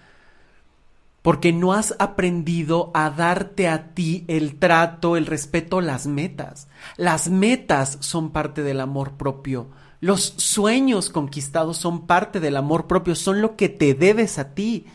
[1.25, 6.67] Porque no has aprendido a darte a ti el trato, el respeto, las metas.
[6.97, 9.71] Las metas son parte del amor propio.
[10.01, 14.85] Los sueños conquistados son parte del amor propio, son lo que te debes a ti.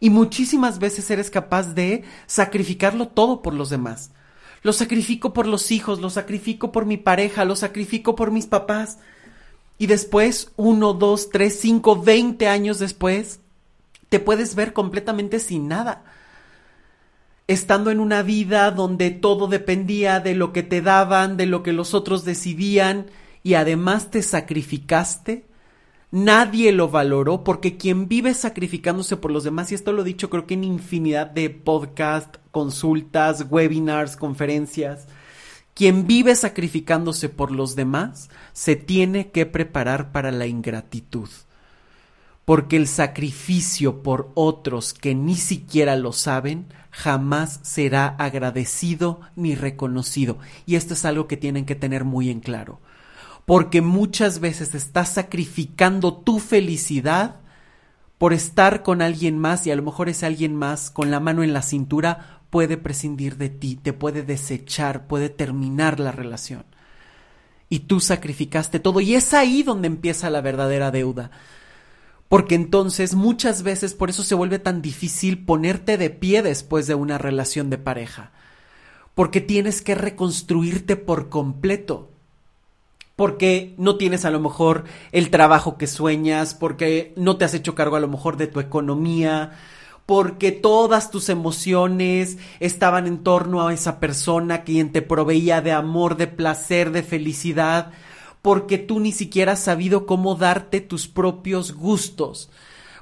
[0.00, 4.10] Y muchísimas veces eres capaz de sacrificarlo todo por los demás.
[4.62, 9.00] Lo sacrifico por los hijos, lo sacrifico por mi pareja, lo sacrifico por mis papás.
[9.76, 13.40] Y después, uno, dos, tres, cinco, veinte años después,
[14.12, 16.04] te puedes ver completamente sin nada.
[17.46, 21.72] Estando en una vida donde todo dependía de lo que te daban, de lo que
[21.72, 23.06] los otros decidían,
[23.42, 25.46] y además te sacrificaste,
[26.10, 30.28] nadie lo valoró porque quien vive sacrificándose por los demás, y esto lo he dicho
[30.28, 35.06] creo que en infinidad de podcasts, consultas, webinars, conferencias,
[35.72, 41.30] quien vive sacrificándose por los demás se tiene que preparar para la ingratitud.
[42.44, 50.38] Porque el sacrificio por otros que ni siquiera lo saben jamás será agradecido ni reconocido.
[50.66, 52.80] Y esto es algo que tienen que tener muy en claro.
[53.46, 57.36] Porque muchas veces estás sacrificando tu felicidad
[58.18, 61.42] por estar con alguien más y a lo mejor es alguien más con la mano
[61.42, 66.64] en la cintura puede prescindir de ti, te puede desechar, puede terminar la relación.
[67.70, 71.30] Y tú sacrificaste todo y es ahí donde empieza la verdadera deuda.
[72.32, 76.94] Porque entonces muchas veces por eso se vuelve tan difícil ponerte de pie después de
[76.94, 78.32] una relación de pareja.
[79.14, 82.08] Porque tienes que reconstruirte por completo
[83.16, 87.74] porque no tienes a lo mejor el trabajo que sueñas, porque no te has hecho
[87.74, 89.52] cargo a lo mejor de tu economía,
[90.06, 96.16] porque todas tus emociones estaban en torno a esa persona quien te proveía de amor,
[96.16, 97.92] de placer, de felicidad,
[98.42, 102.50] porque tú ni siquiera has sabido cómo darte tus propios gustos,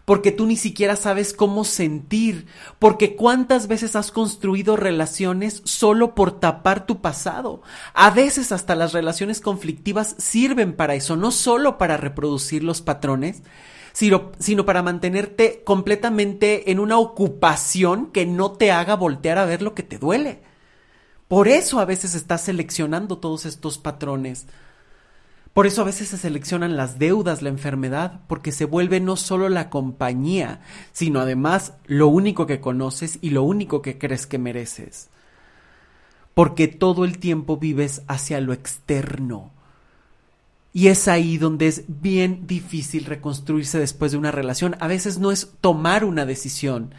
[0.05, 2.47] porque tú ni siquiera sabes cómo sentir,
[2.79, 7.63] porque cuántas veces has construido relaciones solo por tapar tu pasado.
[7.95, 13.43] A veces hasta las relaciones conflictivas sirven para eso, no solo para reproducir los patrones,
[13.93, 19.75] sino, para mantenerte completamente en una ocupación que no te haga voltear a ver lo
[19.75, 20.43] que te duele.
[21.29, 24.47] Por eso a veces estás seleccionando todos estos patrones.
[25.53, 29.49] Por eso a veces se seleccionan las deudas, la enfermedad, porque se vuelve no solo
[29.49, 30.61] la compañía,
[30.93, 35.09] sino además lo único que conoces y lo único que crees que mereces.
[36.35, 39.51] Porque todo el tiempo vives hacia lo externo,
[40.73, 44.77] y es ahí donde es bien difícil reconstruirse después de una relación.
[44.79, 46.95] A veces no es tomar una decisión.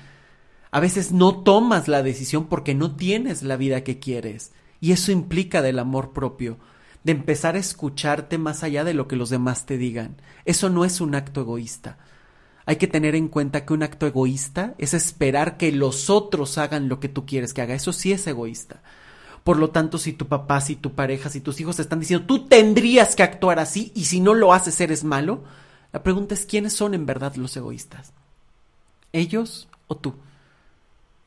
[0.72, 4.52] A veces no tomas la decisión porque no tienes la vida que quieres.
[4.82, 6.58] Y eso implica del amor propio,
[7.04, 10.18] de empezar a escucharte más allá de lo que los demás te digan.
[10.46, 11.98] Eso no es un acto egoísta.
[12.66, 16.90] Hay que tener en cuenta que un acto egoísta es esperar que los otros hagan
[16.90, 17.74] lo que tú quieres que haga.
[17.74, 18.82] Eso sí es egoísta.
[19.44, 22.28] Por lo tanto, si tu papá, si tu pareja, si tus hijos te están diciendo
[22.28, 25.44] tú tendrías que actuar así y si no lo haces eres malo,
[25.92, 28.14] la pregunta es quiénes son en verdad los egoístas.
[29.14, 30.16] ¿Ellos o tú?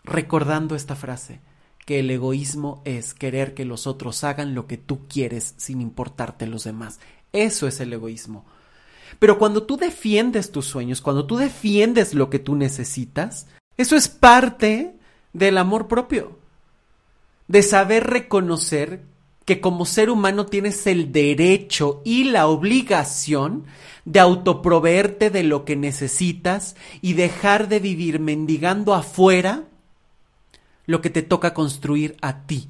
[0.04, 1.40] Recordando esta frase,
[1.84, 6.46] que el egoísmo es querer que los otros hagan lo que tú quieres sin importarte
[6.46, 7.00] los demás.
[7.32, 8.44] Eso es el egoísmo.
[9.18, 14.08] Pero cuando tú defiendes tus sueños, cuando tú defiendes lo que tú necesitas, eso es
[14.08, 14.94] parte
[15.32, 16.38] del amor propio
[17.48, 19.02] de saber reconocer
[19.44, 23.64] que como ser humano tienes el derecho y la obligación
[24.06, 29.64] de autoproveerte de lo que necesitas y dejar de vivir mendigando afuera
[30.86, 32.68] lo que te toca construir a ti.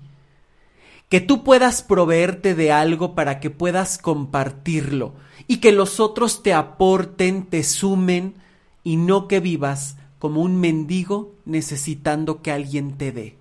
[1.08, 5.14] Que tú puedas proveerte de algo para que puedas compartirlo
[5.46, 8.34] y que los otros te aporten, te sumen
[8.82, 13.36] y no que vivas como un mendigo necesitando que alguien te dé.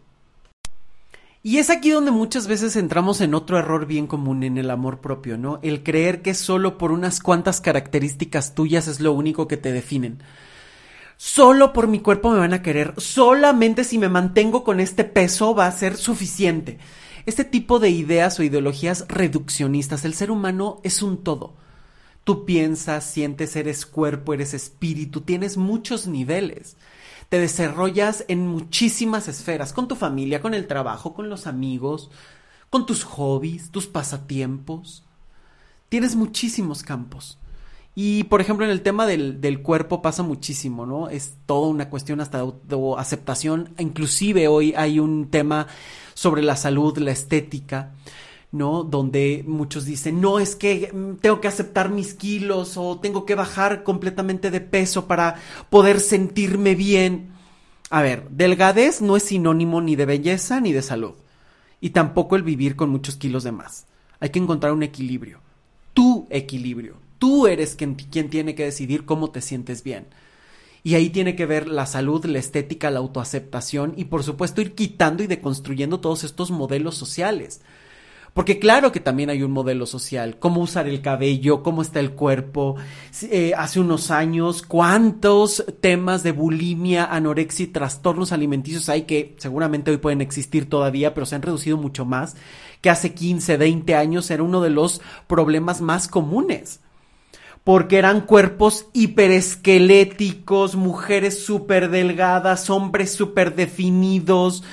[1.45, 4.99] Y es aquí donde muchas veces entramos en otro error bien común en el amor
[4.99, 5.59] propio, ¿no?
[5.61, 10.19] El creer que solo por unas cuantas características tuyas es lo único que te definen.
[11.25, 15.55] Solo por mi cuerpo me van a querer, solamente si me mantengo con este peso
[15.55, 16.79] va a ser suficiente.
[17.25, 21.53] Este tipo de ideas o ideologías reduccionistas, el ser humano es un todo.
[22.25, 26.75] Tú piensas, sientes, eres cuerpo, eres espíritu, tienes muchos niveles
[27.29, 32.11] te desarrollas en muchísimas esferas, con tu familia, con el trabajo, con los amigos,
[32.69, 35.03] con tus hobbies, tus pasatiempos.
[35.89, 37.39] Tienes muchísimos campos.
[37.95, 41.09] Y por ejemplo, en el tema del, del, cuerpo pasa muchísimo, ¿no?
[41.09, 43.69] Es toda una cuestión hasta de aceptación.
[43.77, 45.67] Inclusive hoy hay un tema
[46.15, 47.91] sobre la salud, la estética,
[48.51, 48.83] ¿no?
[48.83, 53.35] Donde muchos dicen, no, es que mm, tengo que aceptar mis kilos o tengo que
[53.35, 55.35] bajar completamente de peso para
[55.69, 57.29] poder sentirme bien.
[57.91, 61.13] A ver, delgadez no es sinónimo ni de belleza ni de salud.
[61.79, 63.85] Y tampoco el vivir con muchos kilos de más.
[64.19, 65.39] Hay que encontrar un equilibrio.
[65.93, 70.07] Tu equilibrio Tú eres quien, tiene que decidir cómo te sientes bien.
[70.83, 74.75] Y ahí tiene que ver la salud, la estética, la autoaceptación y por supuesto ir
[74.75, 77.61] quitando y deconstruyendo todos estos modelos sociales.
[78.33, 82.11] Porque claro que también hay un modelo social, cómo usar el cabello, cómo está el
[82.11, 82.75] cuerpo.
[83.21, 89.91] Eh, hace unos años, cuántos temas de bulimia, anorexia y trastornos alimenticios hay que seguramente
[89.91, 92.35] hoy pueden existir todavía, pero se han reducido mucho más,
[92.81, 96.81] que hace 15, 20 años era uno de los problemas más comunes
[97.63, 104.63] porque eran cuerpos hiperesqueléticos, mujeres súper delgadas, hombres súper definidos,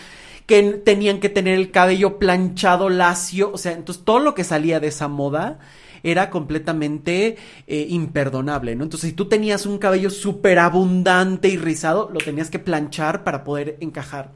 [0.47, 4.81] que tenían que tener el cabello planchado, lacio, o sea, entonces todo lo que salía
[4.81, 5.61] de esa moda
[6.03, 7.37] era completamente
[7.67, 8.85] eh, imperdonable, ¿no?
[8.85, 13.45] Entonces, si tú tenías un cabello súper abundante y rizado, lo tenías que planchar para
[13.45, 14.33] poder encajar.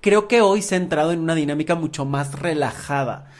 [0.00, 3.30] Creo que hoy se ha entrado en una dinámica mucho más relajada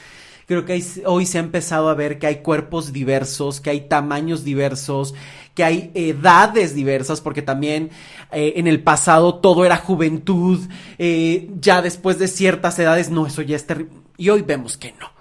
[0.51, 4.43] Creo que hoy se ha empezado a ver que hay cuerpos diversos, que hay tamaños
[4.43, 5.15] diversos,
[5.55, 7.91] que hay edades diversas, porque también
[8.33, 10.59] eh, en el pasado todo era juventud,
[10.99, 13.93] eh, ya después de ciertas edades, no, eso ya es terrible.
[14.17, 15.13] Y hoy vemos que no.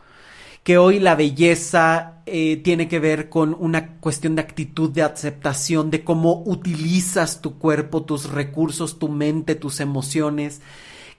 [0.64, 5.92] Que hoy la belleza eh, tiene que ver con una cuestión de actitud, de aceptación,
[5.92, 10.62] de cómo utilizas tu cuerpo, tus recursos, tu mente, tus emociones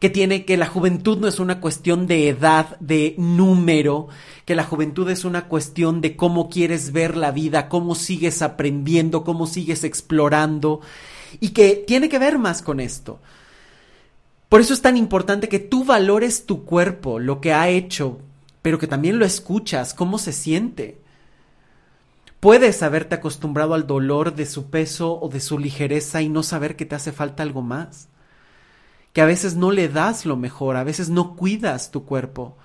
[0.01, 4.09] que tiene que la juventud no es una cuestión de edad, de número,
[4.47, 9.25] que la juventud es una cuestión de cómo quieres ver la vida, cómo sigues aprendiendo,
[9.25, 10.81] cómo sigues explorando
[11.39, 13.21] y que tiene que ver más con esto.
[14.49, 18.21] Por eso es tan importante que tú valores tu cuerpo, lo que ha hecho,
[18.63, 20.99] pero que también lo escuchas, cómo se siente.
[22.41, 26.75] Puedes haberte acostumbrado al dolor de su peso o de su ligereza y no saber
[26.75, 28.10] que te hace falta algo más
[29.13, 32.57] que a veces no le das lo mejor, a veces no cuidas tu cuerpo.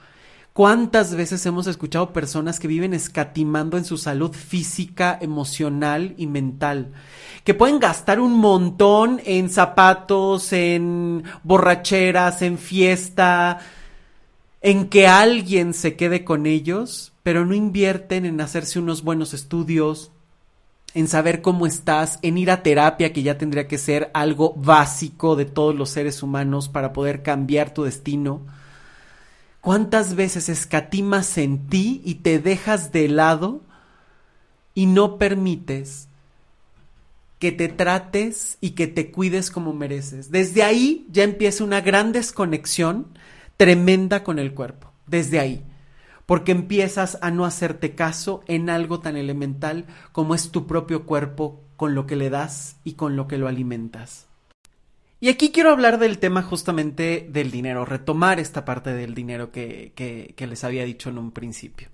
[0.56, 6.94] ¿Cuántas veces hemos escuchado personas que viven escatimando en su salud física, emocional y mental?
[7.44, 13.60] Que pueden gastar un montón en zapatos, en borracheras, en fiesta,
[14.62, 20.12] en que alguien se quede con ellos, pero no invierten en hacerse unos buenos estudios,
[20.96, 25.36] en saber cómo estás, en ir a terapia, que ya tendría que ser algo básico
[25.36, 28.42] de todos los seres humanos para poder cambiar tu destino.
[29.60, 33.62] ¿Cuántas veces escatimas en ti y te dejas de lado
[34.74, 36.08] y no permites
[37.40, 40.32] que te trates y que te cuides como mereces?
[40.32, 43.08] Desde ahí ya empieza una gran desconexión
[43.58, 44.94] tremenda con el cuerpo.
[45.08, 45.62] Desde ahí
[46.26, 51.62] porque empiezas a no hacerte caso en algo tan elemental como es tu propio cuerpo
[51.76, 54.28] con lo que le das y con lo que lo alimentas.
[55.20, 59.94] Y aquí quiero hablar del tema justamente del dinero, retomar esta parte del dinero que,
[59.96, 61.88] que, les había dicho en un principio.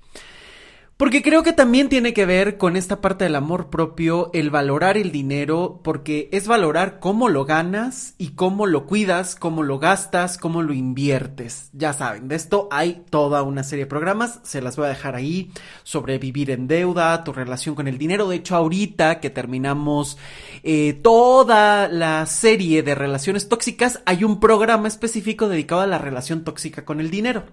[1.01, 4.97] Porque creo que también tiene que ver con esta parte del amor propio, el valorar
[4.97, 10.37] el dinero, porque es valorar cómo lo ganas y cómo lo cuidas, cómo lo gastas,
[10.37, 11.71] cómo lo inviertes.
[11.73, 15.15] Ya saben, de esto hay toda una serie de programas, se las voy a dejar
[15.15, 18.29] ahí, sobre vivir en deuda, tu relación con el dinero.
[18.29, 20.19] De hecho, ahorita que terminamos
[20.61, 26.43] eh, toda la serie de relaciones tóxicas, hay un programa específico dedicado a la relación
[26.43, 27.45] tóxica con el dinero.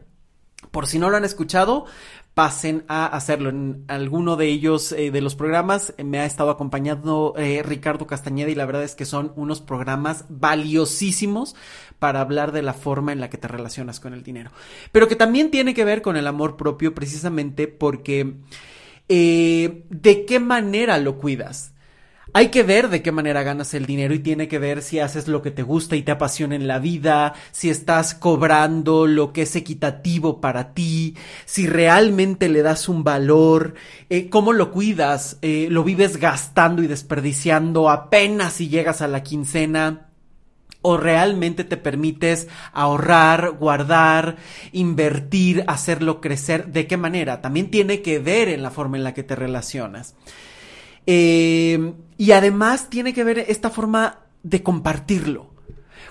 [0.71, 1.87] Por si no lo han escuchado,
[2.39, 3.51] pasen a hacerlo.
[3.51, 8.07] En alguno de ellos, eh, de los programas, eh, me ha estado acompañando eh, Ricardo
[8.07, 11.57] Castañeda y la verdad es que son unos programas valiosísimos
[11.99, 14.53] para hablar de la forma en la que te relacionas con el dinero.
[14.93, 18.35] Pero que también tiene que ver con el amor propio precisamente porque
[19.09, 21.73] de qué manera lo cuidas.
[22.35, 25.29] Hay que ver de qué manera ganas el dinero y tiene que ver si haces
[25.29, 29.43] lo que te gusta y te apasiona en la vida, si estás cobrando lo que
[29.43, 31.17] es equitativo para ti,
[31.47, 33.75] si realmente le das un valor,
[34.11, 39.23] eh, cómo lo cuidas, eh, lo vives gastando y desperdiciando apenas si llegas a la
[39.23, 40.09] quincena
[40.83, 44.37] o realmente te permites ahorrar, guardar,
[44.73, 47.41] invertir, hacerlo crecer, ¿de qué manera?
[47.41, 50.15] También tiene que ver en la forma en la que te relacionas.
[51.11, 55.55] Eh, y además tiene que ver esta forma de compartirlo.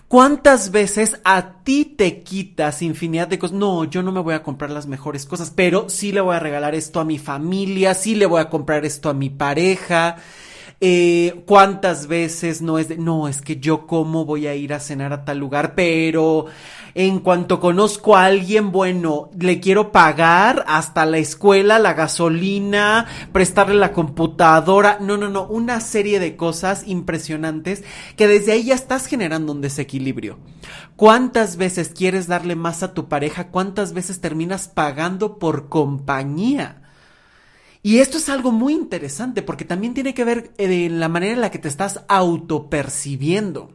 [0.07, 3.55] ¿Cuántas veces a ti te quitas infinidad de cosas?
[3.55, 6.39] No, yo no me voy a comprar las mejores cosas, pero sí le voy a
[6.39, 10.15] regalar esto a mi familia, sí le voy a comprar esto a mi pareja.
[10.79, 14.79] Eh, ¿Cuántas veces no es de, no, es que yo cómo voy a ir a
[14.79, 16.45] cenar a tal lugar, pero
[16.93, 23.73] en cuanto conozco a alguien, bueno, le quiero pagar hasta la escuela, la gasolina, prestarle
[23.73, 27.83] la computadora, no, no, no, una serie de cosas impresionantes
[28.15, 30.37] que desde ahí ya estás generando un desequilibrio.
[30.95, 33.47] ¿Cuántas veces quieres darle más a tu pareja?
[33.47, 36.83] ¿Cuántas veces terminas pagando por compañía?
[37.87, 41.35] Y esto es algo muy interesante porque también tiene que ver en eh, la manera
[41.35, 43.71] en la que te estás autopercibiendo.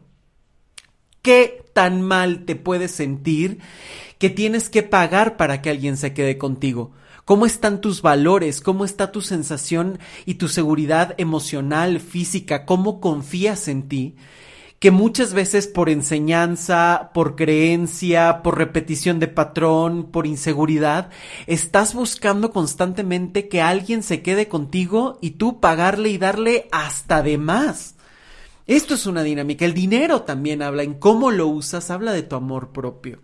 [1.23, 3.57] ¿Qué tan mal te puedes sentir
[4.19, 6.91] que tienes que pagar para que alguien se quede contigo?
[7.25, 8.61] ¿Cómo están tus valores?
[8.61, 9.97] ¿Cómo está tu sensación
[10.27, 12.67] y tu seguridad emocional, física?
[12.67, 14.15] ¿Cómo confías en ti?
[14.83, 21.09] Que muchas veces por enseñanza, por creencia, por repetición de patrón, por inseguridad,
[21.47, 27.37] estás buscando constantemente que alguien se quede contigo y tú pagarle y darle hasta de
[27.37, 27.95] más.
[28.67, 29.63] Esto es una dinámica.
[29.63, 33.21] El dinero también habla en cómo lo usas, habla de tu amor propio.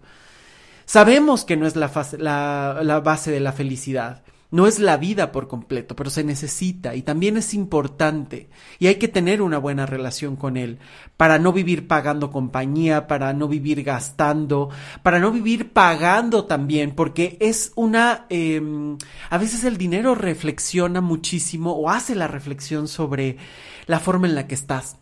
[0.86, 4.24] Sabemos que no es la, la base de la felicidad.
[4.52, 8.50] No es la vida por completo, pero se necesita y también es importante.
[8.80, 10.80] Y hay que tener una buena relación con él
[11.18, 14.70] para no vivir pagando compañía, para no vivir gastando,
[15.04, 18.26] para no vivir pagando también, porque es una...
[18.30, 18.98] Em,
[19.30, 23.38] a veces el dinero reflexiona muchísimo o hace la reflexión sobre
[23.86, 24.98] la forma en la que estás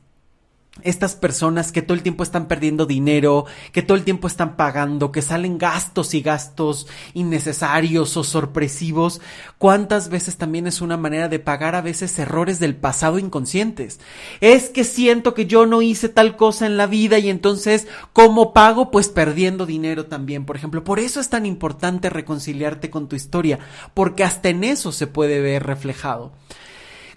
[0.83, 5.11] estas personas que todo el tiempo están perdiendo dinero, que todo el tiempo están pagando,
[5.11, 9.21] que salen gastos y gastos innecesarios o sorpresivos,
[9.57, 13.99] cuántas veces también es una manera de pagar a veces errores del pasado inconscientes.
[14.41, 18.53] Es que siento que yo no hice tal cosa en la vida y entonces, ¿cómo
[18.53, 18.91] pago?
[18.91, 20.83] Pues perdiendo dinero también, por ejemplo.
[20.83, 23.59] Por eso es tan importante reconciliarte con tu historia,
[23.93, 26.31] porque hasta en eso se puede ver reflejado.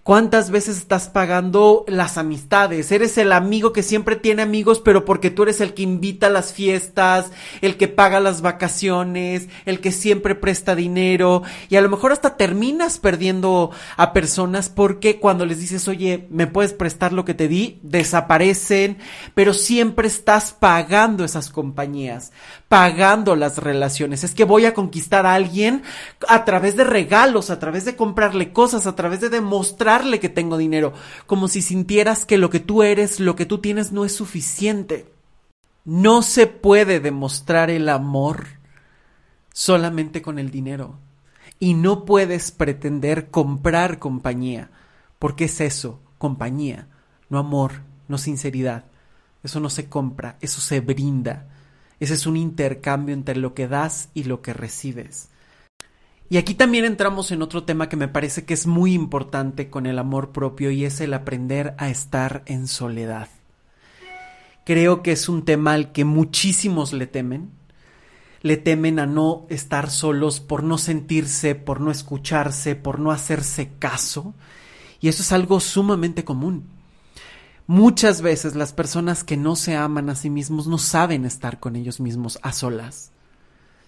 [0.02, 2.90] ¿Cuántas veces estás pagando las amistades?
[2.90, 6.30] Eres el amigo que siempre tiene amigos, pero porque tú eres el que invita a
[6.30, 7.30] las fiestas,
[7.60, 12.38] el que paga las vacaciones, el que siempre presta dinero y a lo mejor hasta
[12.38, 17.46] terminas perdiendo a personas porque cuando les dices, oye, ¿me puedes prestar lo que te
[17.46, 17.78] di?
[17.82, 18.96] Desaparecen,
[19.34, 22.32] pero siempre estás pagando esas compañías,
[22.70, 24.22] pagando las relaciones.
[24.22, 25.82] Es que voy a conquistar a alguien
[26.28, 30.56] a través de regalos, a través de comprarle cosas, a través de demostrar que tengo
[30.56, 30.92] dinero,
[31.26, 35.12] como si sintieras que lo que tú eres, lo que tú tienes no es suficiente.
[35.84, 38.46] No se puede demostrar el amor
[39.52, 40.96] solamente con el dinero.
[41.58, 44.70] Y no puedes pretender comprar compañía,
[45.18, 46.86] porque es eso, compañía,
[47.30, 48.84] no amor, no sinceridad.
[49.42, 51.48] Eso no se compra, eso se brinda.
[52.00, 55.28] Ese es un intercambio entre lo que das y lo que recibes.
[56.30, 59.84] Y aquí también entramos en otro tema que me parece que es muy importante con
[59.86, 63.28] el amor propio y es el aprender a estar en soledad.
[64.64, 67.50] Creo que es un tema al que muchísimos le temen.
[68.42, 73.72] Le temen a no estar solos por no sentirse, por no escucharse, por no hacerse
[73.78, 74.32] caso.
[75.00, 76.79] Y eso es algo sumamente común.
[77.70, 81.76] Muchas veces las personas que no se aman a sí mismos no saben estar con
[81.76, 83.12] ellos mismos a solas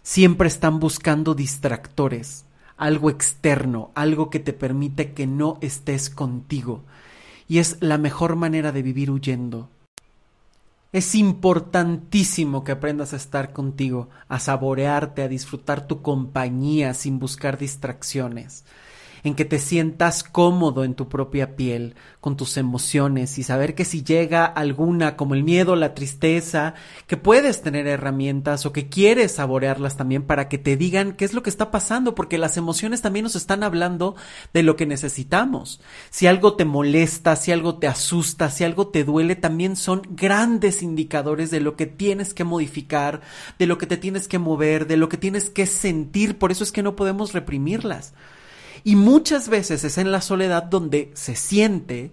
[0.05, 2.45] siempre están buscando distractores,
[2.77, 6.85] algo externo, algo que te permite que no estés contigo.
[7.49, 9.69] Y es la mejor manera de vivir huyendo.
[10.93, 17.59] Es importantísimo que aprendas a estar contigo, a saborearte, a disfrutar tu compañía sin buscar
[17.59, 18.63] distracciones
[19.25, 23.85] en que te sientas cómodo en tu propia piel, con tus emociones y saber que
[23.85, 26.75] si llega alguna como el miedo, la tristeza,
[27.07, 31.35] que puedes tener herramientas o que quieres saborearlas también para que te digan qué es
[31.35, 34.17] lo que está pasando, porque las emociones también nos están hablando
[34.53, 35.81] de lo que necesitamos.
[36.11, 40.83] Si algo te molesta, si algo te asusta, si algo te duele, también son grandes
[40.83, 43.21] indicadores de lo que tienes que modificar,
[43.59, 46.65] de lo que te tienes que mover, de lo que tienes que sentir, por eso
[46.65, 48.15] es que no podemos reprimirlas.
[48.85, 52.13] Y muchas veces es en la soledad donde se siente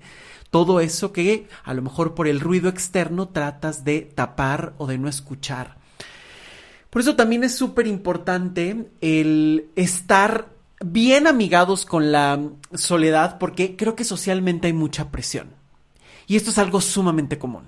[0.52, 4.98] todo eso que a lo mejor por el ruido externo tratas de tapar o de
[4.98, 5.78] no escuchar.
[6.90, 10.50] Por eso también es súper importante el estar
[10.84, 12.40] bien amigados con la
[12.74, 15.50] soledad porque creo que socialmente hay mucha presión.
[16.26, 17.64] Y esto es algo sumamente común.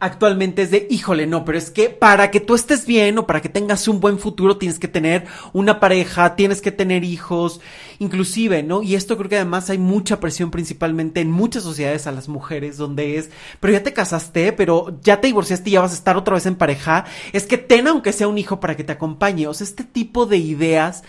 [0.00, 3.40] Actualmente es de, híjole, no, pero es que para que tú estés bien o para
[3.40, 7.60] que tengas un buen futuro tienes que tener una pareja, tienes que tener hijos,
[7.98, 8.82] inclusive, ¿no?
[8.82, 12.76] Y esto creo que además hay mucha presión principalmente en muchas sociedades a las mujeres
[12.76, 13.30] donde es,
[13.60, 16.46] pero ya te casaste, pero ya te divorciaste y ya vas a estar otra vez
[16.46, 19.66] en pareja, es que ten aunque sea un hijo para que te acompañe, o sea,
[19.66, 21.02] este tipo de ideas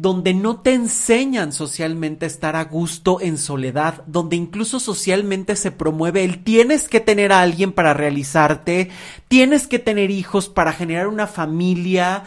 [0.00, 5.72] donde no te enseñan socialmente a estar a gusto en soledad, donde incluso socialmente se
[5.72, 8.88] promueve el tienes que tener a alguien para realizarte,
[9.28, 12.24] tienes que tener hijos para generar una familia,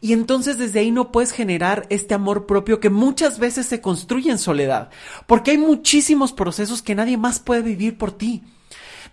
[0.00, 4.30] y entonces desde ahí no puedes generar este amor propio que muchas veces se construye
[4.30, 4.90] en soledad,
[5.26, 8.44] porque hay muchísimos procesos que nadie más puede vivir por ti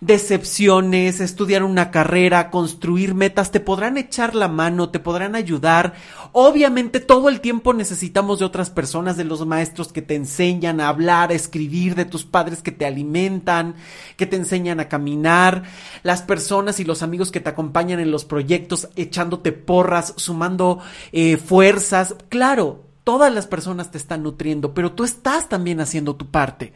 [0.00, 5.94] decepciones, estudiar una carrera, construir metas, te podrán echar la mano, te podrán ayudar.
[6.32, 10.88] Obviamente todo el tiempo necesitamos de otras personas, de los maestros que te enseñan a
[10.88, 13.74] hablar, a escribir, de tus padres que te alimentan,
[14.16, 15.64] que te enseñan a caminar,
[16.02, 20.80] las personas y los amigos que te acompañan en los proyectos, echándote porras, sumando
[21.12, 22.16] eh, fuerzas.
[22.28, 26.72] Claro, todas las personas te están nutriendo, pero tú estás también haciendo tu parte.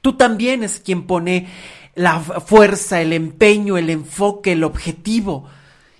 [0.00, 1.48] Tú también es quien pone
[1.96, 5.46] la fuerza, el empeño, el enfoque, el objetivo.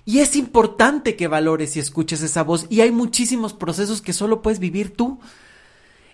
[0.04, 2.66] Y es importante que valores y escuches esa voz.
[2.70, 5.18] Y hay muchísimos procesos que solo puedes vivir tú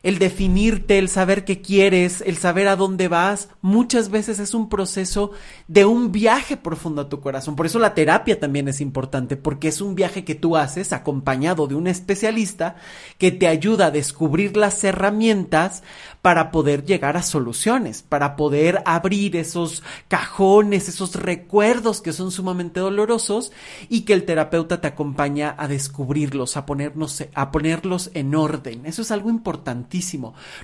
[0.03, 4.69] el definirte, el saber qué quieres, el saber a dónde vas, muchas veces es un
[4.69, 5.31] proceso
[5.69, 7.55] de un viaje profundo a tu corazón.
[7.55, 11.69] Por eso la terapia también es importante, porque es un viaje que tú haces acompañado
[11.69, 12.77] de un especialista
[13.19, 15.85] que te ayuda a descubrir las herramientas
[16.23, 22.81] para poder llegar a soluciones, para poder abrir esos cajones, esos recuerdos que son sumamente
[22.81, 23.53] dolorosos
[23.89, 28.87] y que el terapeuta te acompaña a descubrirlos, a ponernos, a ponerlos en orden.
[28.87, 29.83] Eso es algo importante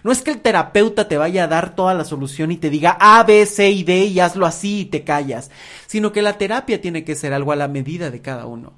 [0.03, 2.97] no es que el terapeuta te vaya a dar toda la solución y te diga
[3.01, 5.51] A, B, C y D y hazlo así y te callas,
[5.87, 8.73] sino que la terapia tiene que ser algo a la medida de cada uno.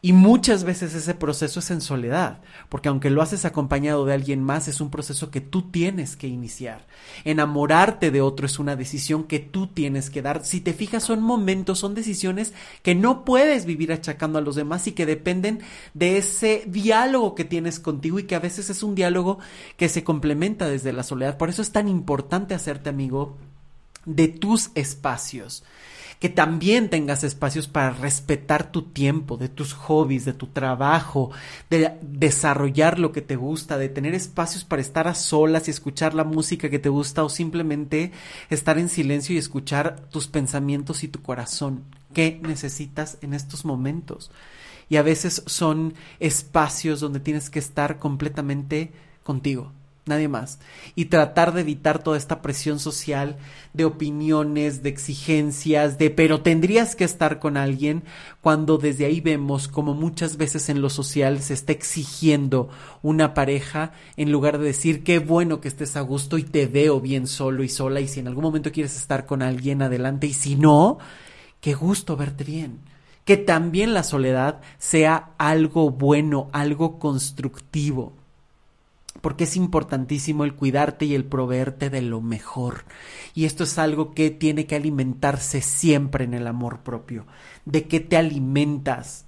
[0.00, 4.44] Y muchas veces ese proceso es en soledad, porque aunque lo haces acompañado de alguien
[4.44, 6.86] más, es un proceso que tú tienes que iniciar.
[7.24, 10.44] Enamorarte de otro es una decisión que tú tienes que dar.
[10.44, 14.86] Si te fijas, son momentos, son decisiones que no puedes vivir achacando a los demás
[14.86, 15.62] y que dependen
[15.94, 19.40] de ese diálogo que tienes contigo y que a veces es un diálogo
[19.76, 21.38] que se complementa desde la soledad.
[21.38, 23.36] Por eso es tan importante hacerte amigo
[24.04, 25.64] de tus espacios
[26.18, 31.30] que también tengas espacios para respetar tu tiempo, de tus hobbies, de tu trabajo,
[31.70, 36.14] de desarrollar lo que te gusta, de tener espacios para estar a solas y escuchar
[36.14, 38.12] la música que te gusta o simplemente
[38.50, 41.84] estar en silencio y escuchar tus pensamientos y tu corazón.
[42.12, 44.30] ¿Qué necesitas en estos momentos?
[44.88, 48.92] Y a veces son espacios donde tienes que estar completamente
[49.22, 49.72] contigo
[50.08, 50.58] nadie más.
[50.94, 53.36] Y tratar de evitar toda esta presión social
[53.72, 58.02] de opiniones, de exigencias, de pero tendrías que estar con alguien,
[58.40, 62.68] cuando desde ahí vemos como muchas veces en lo social se está exigiendo
[63.02, 67.00] una pareja en lugar de decir qué bueno que estés a gusto y te veo
[67.00, 70.32] bien solo y sola y si en algún momento quieres estar con alguien adelante y
[70.32, 70.98] si no,
[71.60, 72.80] qué gusto verte bien
[73.28, 78.17] que también la soledad sea algo bueno, algo constructivo
[79.20, 82.84] porque es importantísimo el cuidarte y el proveerte de lo mejor.
[83.34, 87.26] Y esto es algo que tiene que alimentarse siempre en el amor propio.
[87.64, 89.27] ¿De qué te alimentas?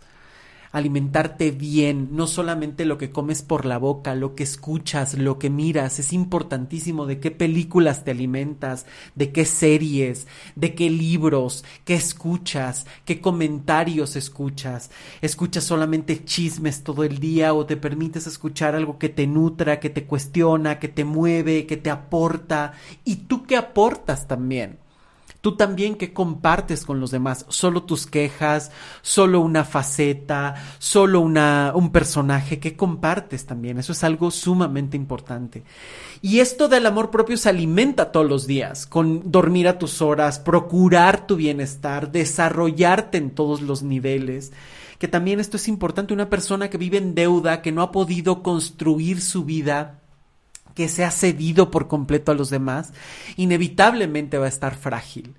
[0.73, 5.51] Alimentarte bien, no solamente lo que comes por la boca, lo que escuchas, lo que
[5.51, 11.95] miras, es importantísimo de qué películas te alimentas, de qué series, de qué libros, qué
[11.95, 14.91] escuchas, qué comentarios escuchas,
[15.21, 19.91] escuchas solamente chismes todo el día o te permites escuchar algo que te nutra, que
[19.91, 22.73] te cuestiona, que te mueve, que te aporta.
[23.05, 24.79] Y tú qué aportas también.
[25.41, 28.71] Tú también que compartes con los demás, solo tus quejas,
[29.01, 33.79] solo una faceta, solo una, un personaje que compartes también.
[33.79, 35.65] Eso es algo sumamente importante.
[36.21, 40.39] Y esto del amor propio se alimenta todos los días, con dormir a tus horas,
[40.39, 44.53] procurar tu bienestar, desarrollarte en todos los niveles
[44.99, 48.43] que también esto es importante, una persona que vive en deuda, que no ha podido
[48.43, 50.00] construir su vida
[50.81, 52.95] que se ha cedido por completo a los demás,
[53.37, 55.35] inevitablemente va a estar frágil.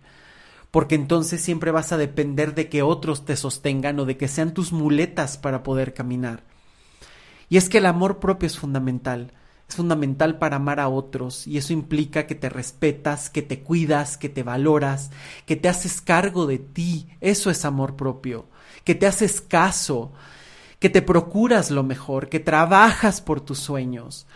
[0.69, 4.53] Porque entonces siempre vas a depender de que otros te sostengan o de que sean
[4.53, 6.43] tus muletas para poder caminar.
[7.49, 9.33] Y es que el amor propio es fundamental.
[9.67, 14.19] Es fundamental para amar a otros y eso implica que te respetas, que te cuidas,
[14.19, 15.09] que te valoras,
[15.47, 17.07] que te haces cargo de ti.
[17.19, 18.45] Eso es amor propio.
[18.83, 20.13] Que te haces caso,
[20.77, 24.27] que te procuras lo mejor, que trabajas por tus sueños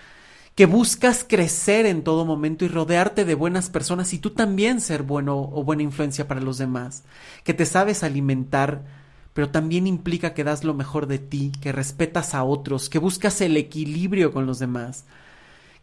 [0.55, 5.03] que buscas crecer en todo momento y rodearte de buenas personas y tú también ser
[5.03, 7.03] bueno o buena influencia para los demás,
[7.43, 8.85] que te sabes alimentar,
[9.33, 13.41] pero también implica que das lo mejor de ti, que respetas a otros, que buscas
[13.41, 15.03] el equilibrio con los demás,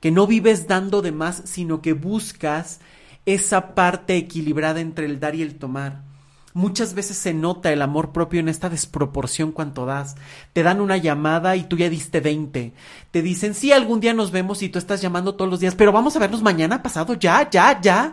[0.00, 2.80] que no vives dando de más, sino que buscas
[3.26, 6.11] esa parte equilibrada entre el dar y el tomar.
[6.54, 10.16] Muchas veces se nota el amor propio en esta desproporción cuanto das.
[10.52, 12.72] Te dan una llamada y tú ya diste 20.
[13.10, 15.92] Te dicen, sí, algún día nos vemos y tú estás llamando todos los días, pero
[15.92, 18.12] vamos a vernos mañana pasado, ya, ya, ya.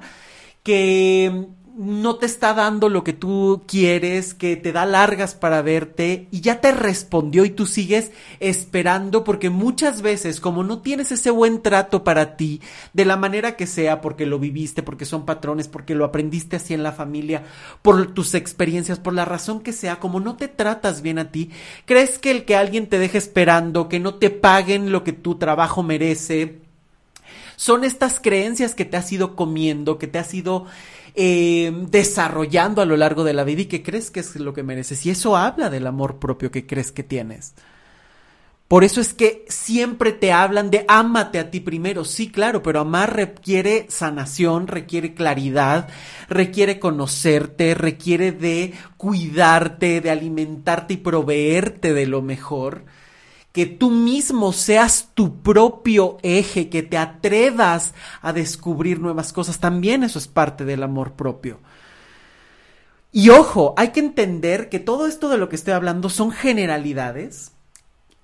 [0.63, 1.47] Que
[1.79, 6.41] no te está dando lo que tú quieres, que te da largas para verte y
[6.41, 8.11] ya te respondió y tú sigues
[8.41, 12.59] esperando porque muchas veces como no tienes ese buen trato para ti,
[12.91, 16.73] de la manera que sea, porque lo viviste, porque son patrones, porque lo aprendiste así
[16.73, 17.43] en la familia,
[17.81, 21.49] por tus experiencias, por la razón que sea, como no te tratas bien a ti,
[21.85, 25.35] crees que el que alguien te deje esperando, que no te paguen lo que tu
[25.35, 26.57] trabajo merece,
[27.55, 30.65] son estas creencias que te has ido comiendo, que te has ido
[31.15, 34.63] eh, desarrollando a lo largo de la vida y que crees que es lo que
[34.63, 35.05] mereces.
[35.05, 37.53] Y eso habla del amor propio que crees que tienes.
[38.69, 42.05] Por eso es que siempre te hablan de ámate a ti primero.
[42.05, 45.89] Sí, claro, pero amar requiere sanación, requiere claridad,
[46.29, 52.85] requiere conocerte, requiere de cuidarte, de alimentarte y proveerte de lo mejor
[53.51, 60.03] que tú mismo seas tu propio eje, que te atrevas a descubrir nuevas cosas, también
[60.03, 61.59] eso es parte del amor propio.
[63.11, 67.53] Y ojo, hay que entender que todo esto de lo que estoy hablando son generalidades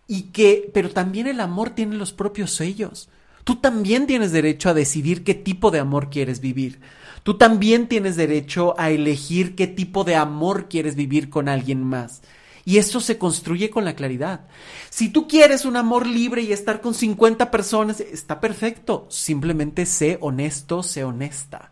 [0.08, 3.10] y que, pero también el amor tiene los propios sellos.
[3.44, 6.80] Tú también tienes derecho a decidir qué tipo de amor quieres vivir.
[7.24, 12.22] Tú también tienes derecho a elegir qué tipo de amor quieres vivir con alguien más.
[12.66, 14.48] Y eso se construye con la claridad.
[14.90, 19.06] Si tú quieres un amor libre y estar con 50 personas, está perfecto.
[19.10, 21.72] Simplemente sé honesto, sé honesta.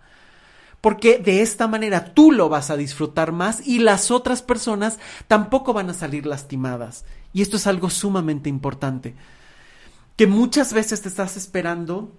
[0.81, 5.73] Porque de esta manera tú lo vas a disfrutar más y las otras personas tampoco
[5.73, 7.05] van a salir lastimadas.
[7.33, 9.15] Y esto es algo sumamente importante.
[10.15, 12.11] Que muchas veces te estás esperando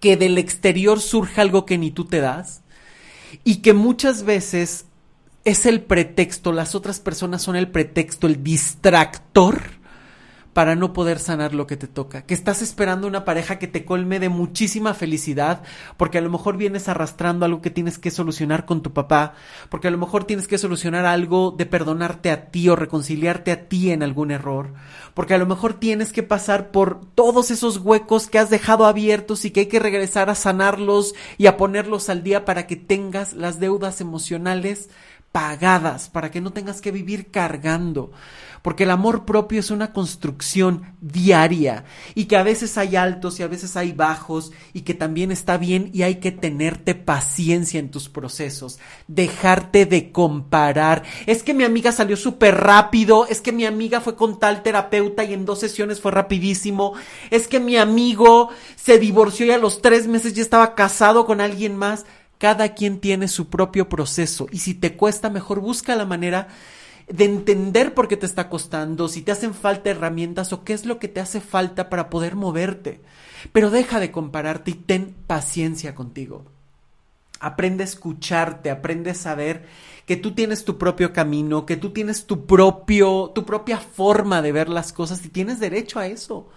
[0.00, 2.62] que del exterior surja algo que ni tú te das
[3.44, 4.86] y que muchas veces
[5.44, 9.82] es el pretexto, las otras personas son el pretexto, el distractor
[10.52, 13.84] para no poder sanar lo que te toca, que estás esperando una pareja que te
[13.84, 15.62] colme de muchísima felicidad,
[15.96, 19.34] porque a lo mejor vienes arrastrando algo que tienes que solucionar con tu papá,
[19.70, 23.68] porque a lo mejor tienes que solucionar algo de perdonarte a ti o reconciliarte a
[23.68, 24.74] ti en algún error,
[25.14, 29.44] porque a lo mejor tienes que pasar por todos esos huecos que has dejado abiertos
[29.46, 33.32] y que hay que regresar a sanarlos y a ponerlos al día para que tengas
[33.32, 34.90] las deudas emocionales
[35.32, 38.12] pagadas, para que no tengas que vivir cargando,
[38.60, 43.42] porque el amor propio es una construcción diaria y que a veces hay altos y
[43.42, 47.90] a veces hay bajos y que también está bien y hay que tenerte paciencia en
[47.90, 48.78] tus procesos,
[49.08, 51.02] dejarte de comparar.
[51.26, 55.24] Es que mi amiga salió súper rápido, es que mi amiga fue con tal terapeuta
[55.24, 56.92] y en dos sesiones fue rapidísimo,
[57.30, 61.40] es que mi amigo se divorció y a los tres meses ya estaba casado con
[61.40, 62.04] alguien más.
[62.42, 66.48] Cada quien tiene su propio proceso y si te cuesta mejor busca la manera
[67.06, 70.84] de entender por qué te está costando, si te hacen falta herramientas o qué es
[70.84, 73.00] lo que te hace falta para poder moverte.
[73.52, 76.44] Pero deja de compararte y ten paciencia contigo.
[77.38, 79.64] Aprende a escucharte, aprende a saber
[80.04, 84.50] que tú tienes tu propio camino, que tú tienes tu propio, tu propia forma de
[84.50, 86.48] ver las cosas y tienes derecho a eso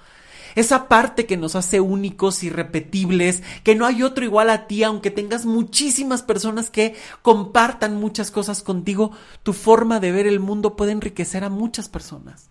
[0.55, 5.11] esa parte que nos hace únicos, irrepetibles, que no hay otro igual a ti, aunque
[5.11, 9.11] tengas muchísimas personas que compartan muchas cosas contigo,
[9.43, 12.49] tu forma de ver el mundo puede enriquecer a muchas personas.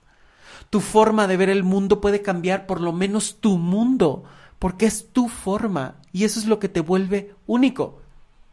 [0.70, 4.24] Tu forma de ver el mundo puede cambiar por lo menos tu mundo,
[4.58, 8.00] porque es tu forma y eso es lo que te vuelve único.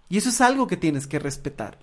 [0.10, 1.78] Y eso es algo que tienes que respetar.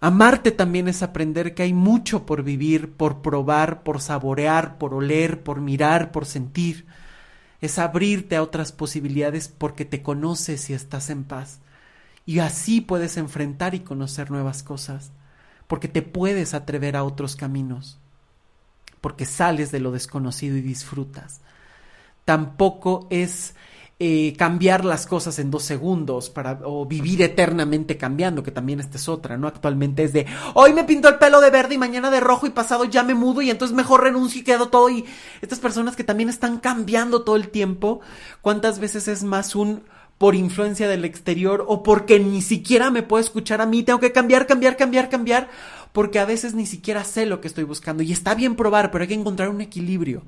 [0.00, 5.42] Amarte también es aprender que hay mucho por vivir, por probar, por saborear, por oler,
[5.42, 6.86] por mirar, por sentir.
[7.60, 11.58] Es abrirte a otras posibilidades porque te conoces y estás en paz.
[12.26, 15.10] Y así puedes enfrentar y conocer nuevas cosas,
[15.66, 17.98] porque te puedes atrever a otros caminos,
[19.00, 21.40] porque sales de lo desconocido y disfrutas.
[22.24, 23.54] Tampoco es
[24.00, 28.96] eh, cambiar las cosas en dos segundos para, o vivir eternamente cambiando, que también esta
[28.96, 29.48] es otra, ¿no?
[29.48, 30.24] Actualmente es de,
[30.54, 33.14] hoy me pinto el pelo de verde y mañana de rojo y pasado ya me
[33.14, 35.04] mudo y entonces mejor renuncio y quedo todo y
[35.40, 38.00] estas personas que también están cambiando todo el tiempo,
[38.40, 39.82] ¿cuántas veces es más un
[40.16, 44.12] por influencia del exterior o porque ni siquiera me puedo escuchar a mí, tengo que
[44.12, 45.48] cambiar, cambiar, cambiar, cambiar,
[45.92, 48.04] porque a veces ni siquiera sé lo que estoy buscando.
[48.04, 50.22] Y está bien probar, pero hay que encontrar un equilibrio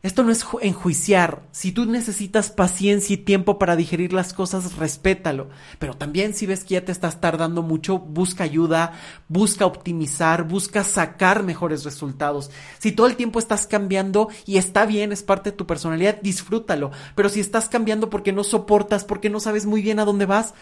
[0.00, 1.42] Esto no es enjuiciar.
[1.50, 5.48] Si tú necesitas paciencia y tiempo para digerir las cosas, respétalo.
[5.80, 8.92] Pero también si ves que ya te estás tardando mucho, busca ayuda,
[9.26, 12.52] busca optimizar, busca sacar mejores resultados.
[12.78, 16.92] Si todo el tiempo estás cambiando y está bien, es parte de tu personalidad, disfrútalo.
[17.16, 20.54] Pero si estás cambiando porque no soportas, porque no sabes muy bien a dónde vas,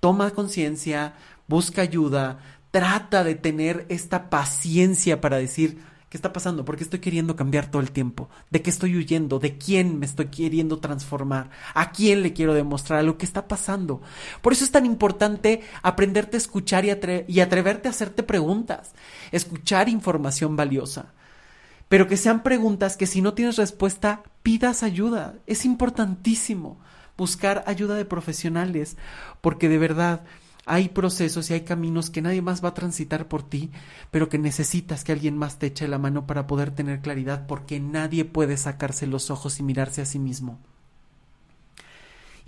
[0.00, 1.14] toma conciencia,
[1.46, 2.40] busca ayuda,
[2.70, 5.78] trata de tener esta paciencia para decir,
[6.08, 6.64] ¿Qué está pasando?
[6.64, 8.30] ¿Por qué estoy queriendo cambiar todo el tiempo?
[8.48, 9.38] ¿De qué estoy huyendo?
[9.38, 11.50] ¿De quién me estoy queriendo transformar?
[11.74, 14.00] ¿A quién le quiero demostrar lo que está pasando?
[14.40, 16.90] Por eso es tan importante aprenderte a escuchar y,
[17.28, 18.92] y atreverte a hacerte preguntas,
[19.32, 21.12] escuchar información valiosa.
[21.90, 25.34] Pero que sean preguntas que si no tienes respuesta, pidas ayuda.
[25.46, 26.78] Es importantísimo
[27.18, 28.96] buscar ayuda de profesionales,
[29.42, 30.22] porque de verdad
[30.68, 33.70] hay procesos y hay caminos que nadie más va a transitar por ti,
[34.10, 37.80] pero que necesitas que alguien más te eche la mano para poder tener claridad, porque
[37.80, 40.60] nadie puede sacarse los ojos y mirarse a sí mismo.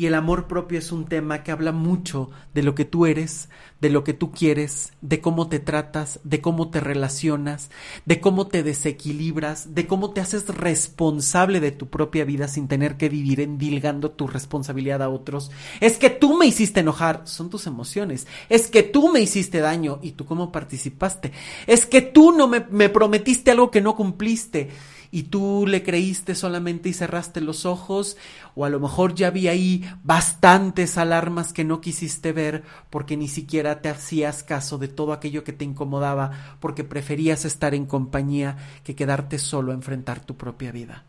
[0.00, 3.50] Y el amor propio es un tema que habla mucho de lo que tú eres,
[3.82, 7.70] de lo que tú quieres, de cómo te tratas, de cómo te relacionas,
[8.06, 12.96] de cómo te desequilibras, de cómo te haces responsable de tu propia vida sin tener
[12.96, 15.50] que vivir endilgando tu responsabilidad a otros.
[15.80, 18.26] Es que tú me hiciste enojar, son tus emociones.
[18.48, 21.32] Es que tú me hiciste daño y tú cómo participaste.
[21.66, 24.70] Es que tú no me, me prometiste algo que no cumpliste
[25.10, 28.16] y tú le creíste solamente y cerraste los ojos,
[28.54, 33.26] o a lo mejor ya había ahí bastantes alarmas que no quisiste ver porque ni
[33.26, 38.56] siquiera te hacías caso de todo aquello que te incomodaba, porque preferías estar en compañía
[38.84, 41.04] que quedarte solo a enfrentar tu propia vida.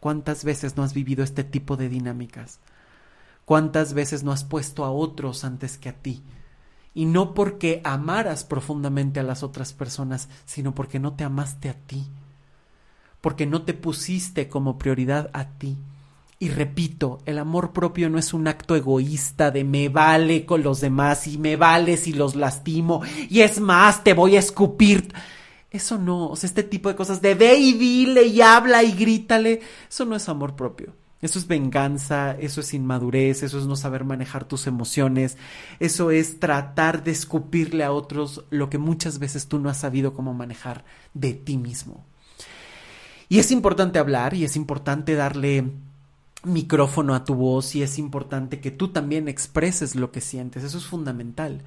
[0.00, 2.60] ¿Cuántas veces no has vivido este tipo de dinámicas?
[3.46, 6.22] ¿Cuántas veces no has puesto a otros antes que a ti?
[6.94, 11.74] Y no porque amaras profundamente a las otras personas, sino porque no te amaste a
[11.74, 12.06] ti
[13.28, 15.76] porque no te pusiste como prioridad a ti.
[16.38, 20.80] Y repito, el amor propio no es un acto egoísta de me vale con los
[20.80, 25.12] demás y me vale si los lastimo y es más, te voy a escupir.
[25.70, 28.92] Eso no, o sea, este tipo de cosas de ve y dile y habla y
[28.92, 29.60] grítale,
[29.90, 30.94] eso no es amor propio.
[31.20, 35.36] Eso es venganza, eso es inmadurez, eso es no saber manejar tus emociones,
[35.80, 40.14] eso es tratar de escupirle a otros lo que muchas veces tú no has sabido
[40.14, 42.07] cómo manejar de ti mismo.
[43.28, 45.64] Y es importante hablar y es importante darle
[46.44, 50.64] micrófono a tu voz y es importante que tú también expreses lo que sientes.
[50.64, 51.62] Eso es fundamental.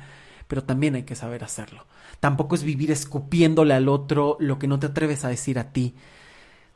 [0.47, 1.85] Pero también hay que saber hacerlo.
[2.19, 5.93] Tampoco es vivir escupiéndole al otro lo que no te atreves a decir a ti.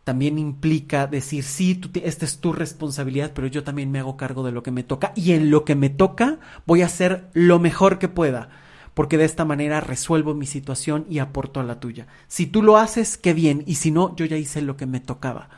[0.04, 4.52] También implica decir, sí, esta es tu responsabilidad, pero yo también me hago cargo de
[4.52, 7.98] lo que me toca y en lo que me toca voy a hacer lo mejor
[7.98, 8.50] que pueda
[8.96, 12.08] porque de esta manera resuelvo mi situación y aporto a la tuya.
[12.28, 15.02] Si tú lo haces, qué bien, y si no, yo ya hice lo que me
[15.02, 15.50] tocaba.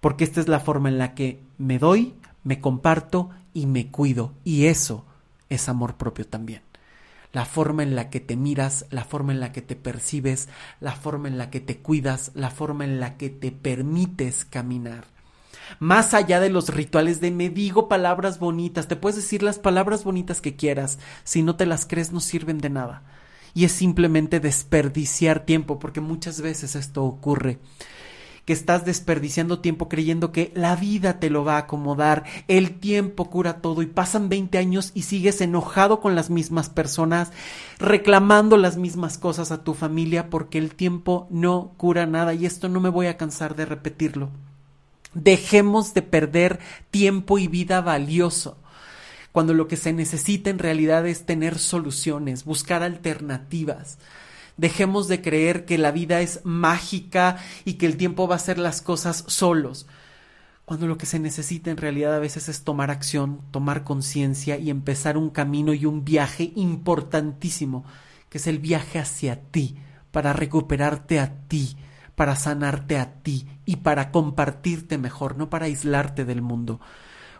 [0.00, 4.34] Porque esta es la forma en la que me doy, me comparto y me cuido,
[4.42, 5.06] y eso
[5.48, 6.62] es amor propio también.
[7.32, 10.48] La forma en la que te miras, la forma en la que te percibes,
[10.80, 15.13] la forma en la que te cuidas, la forma en la que te permites caminar
[15.78, 20.04] más allá de los rituales de me digo palabras bonitas, te puedes decir las palabras
[20.04, 23.02] bonitas que quieras, si no te las crees no sirven de nada.
[23.54, 27.60] Y es simplemente desperdiciar tiempo, porque muchas veces esto ocurre
[28.44, 33.30] que estás desperdiciando tiempo creyendo que la vida te lo va a acomodar, el tiempo
[33.30, 37.32] cura todo y pasan 20 años y sigues enojado con las mismas personas,
[37.78, 42.68] reclamando las mismas cosas a tu familia porque el tiempo no cura nada y esto
[42.68, 44.30] no me voy a cansar de repetirlo.
[45.14, 46.60] Dejemos de perder
[46.90, 48.58] tiempo y vida valioso
[49.34, 53.98] cuando lo que se necesita en realidad es tener soluciones, buscar alternativas.
[54.56, 58.58] Dejemos de creer que la vida es mágica y que el tiempo va a hacer
[58.58, 59.88] las cosas solos,
[60.64, 64.70] cuando lo que se necesita en realidad a veces es tomar acción, tomar conciencia y
[64.70, 67.84] empezar un camino y un viaje importantísimo,
[68.28, 69.76] que es el viaje hacia ti,
[70.12, 71.76] para recuperarte a ti,
[72.16, 76.80] para sanarte a ti y para compartirte mejor, no para aislarte del mundo.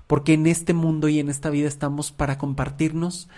[0.06, 3.28] Porque en este mundo y en esta vida estamos para compartirnos,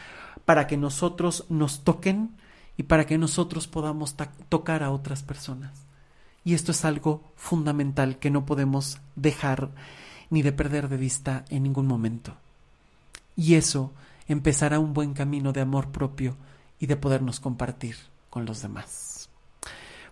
[0.45, 2.30] para que nosotros nos toquen
[2.76, 4.16] y para que nosotros podamos
[4.49, 5.87] tocar a otras personas.
[6.45, 9.70] Y esto es algo fundamental que no podemos dejar
[10.30, 12.34] ni de perder de vista en ningún momento.
[13.37, 13.93] Y eso
[14.28, 16.37] empezará un buen camino de amor propio
[16.78, 17.97] y de podernos compartir
[18.30, 19.05] con los demás.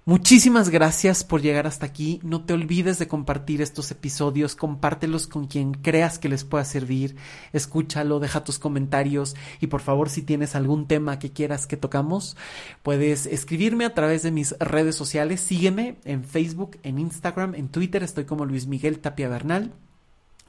[0.06, 2.20] Muchísimas gracias por llegar hasta aquí.
[2.22, 7.16] No te olvides de compartir estos episodios, compártelos con quien creas que les pueda servir.
[7.54, 12.36] Escúchalo, deja tus comentarios y por favor si tienes algún tema que quieras que tocamos,
[12.82, 15.40] puedes escribirme a través de mis redes sociales.
[15.40, 18.02] Sígueme en Facebook, en Instagram, en Twitter.
[18.02, 19.72] Estoy como Luis Miguel Tapia Bernal.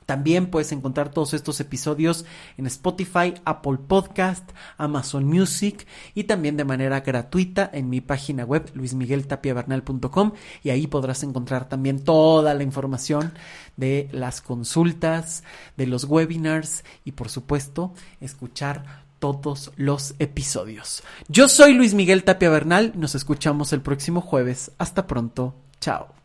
[0.05, 2.25] También puedes encontrar todos estos episodios
[2.57, 8.69] en Spotify, Apple Podcast, Amazon Music y también de manera gratuita en mi página web
[8.73, 10.31] luismigueltapiavernal.com
[10.63, 13.33] y ahí podrás encontrar también toda la información
[13.77, 15.43] de las consultas,
[15.77, 21.03] de los webinars y por supuesto escuchar todos los episodios.
[21.27, 24.71] Yo soy Luis Miguel Tapia Bernal, nos escuchamos el próximo jueves.
[24.77, 25.55] Hasta pronto.
[25.79, 26.24] Chao.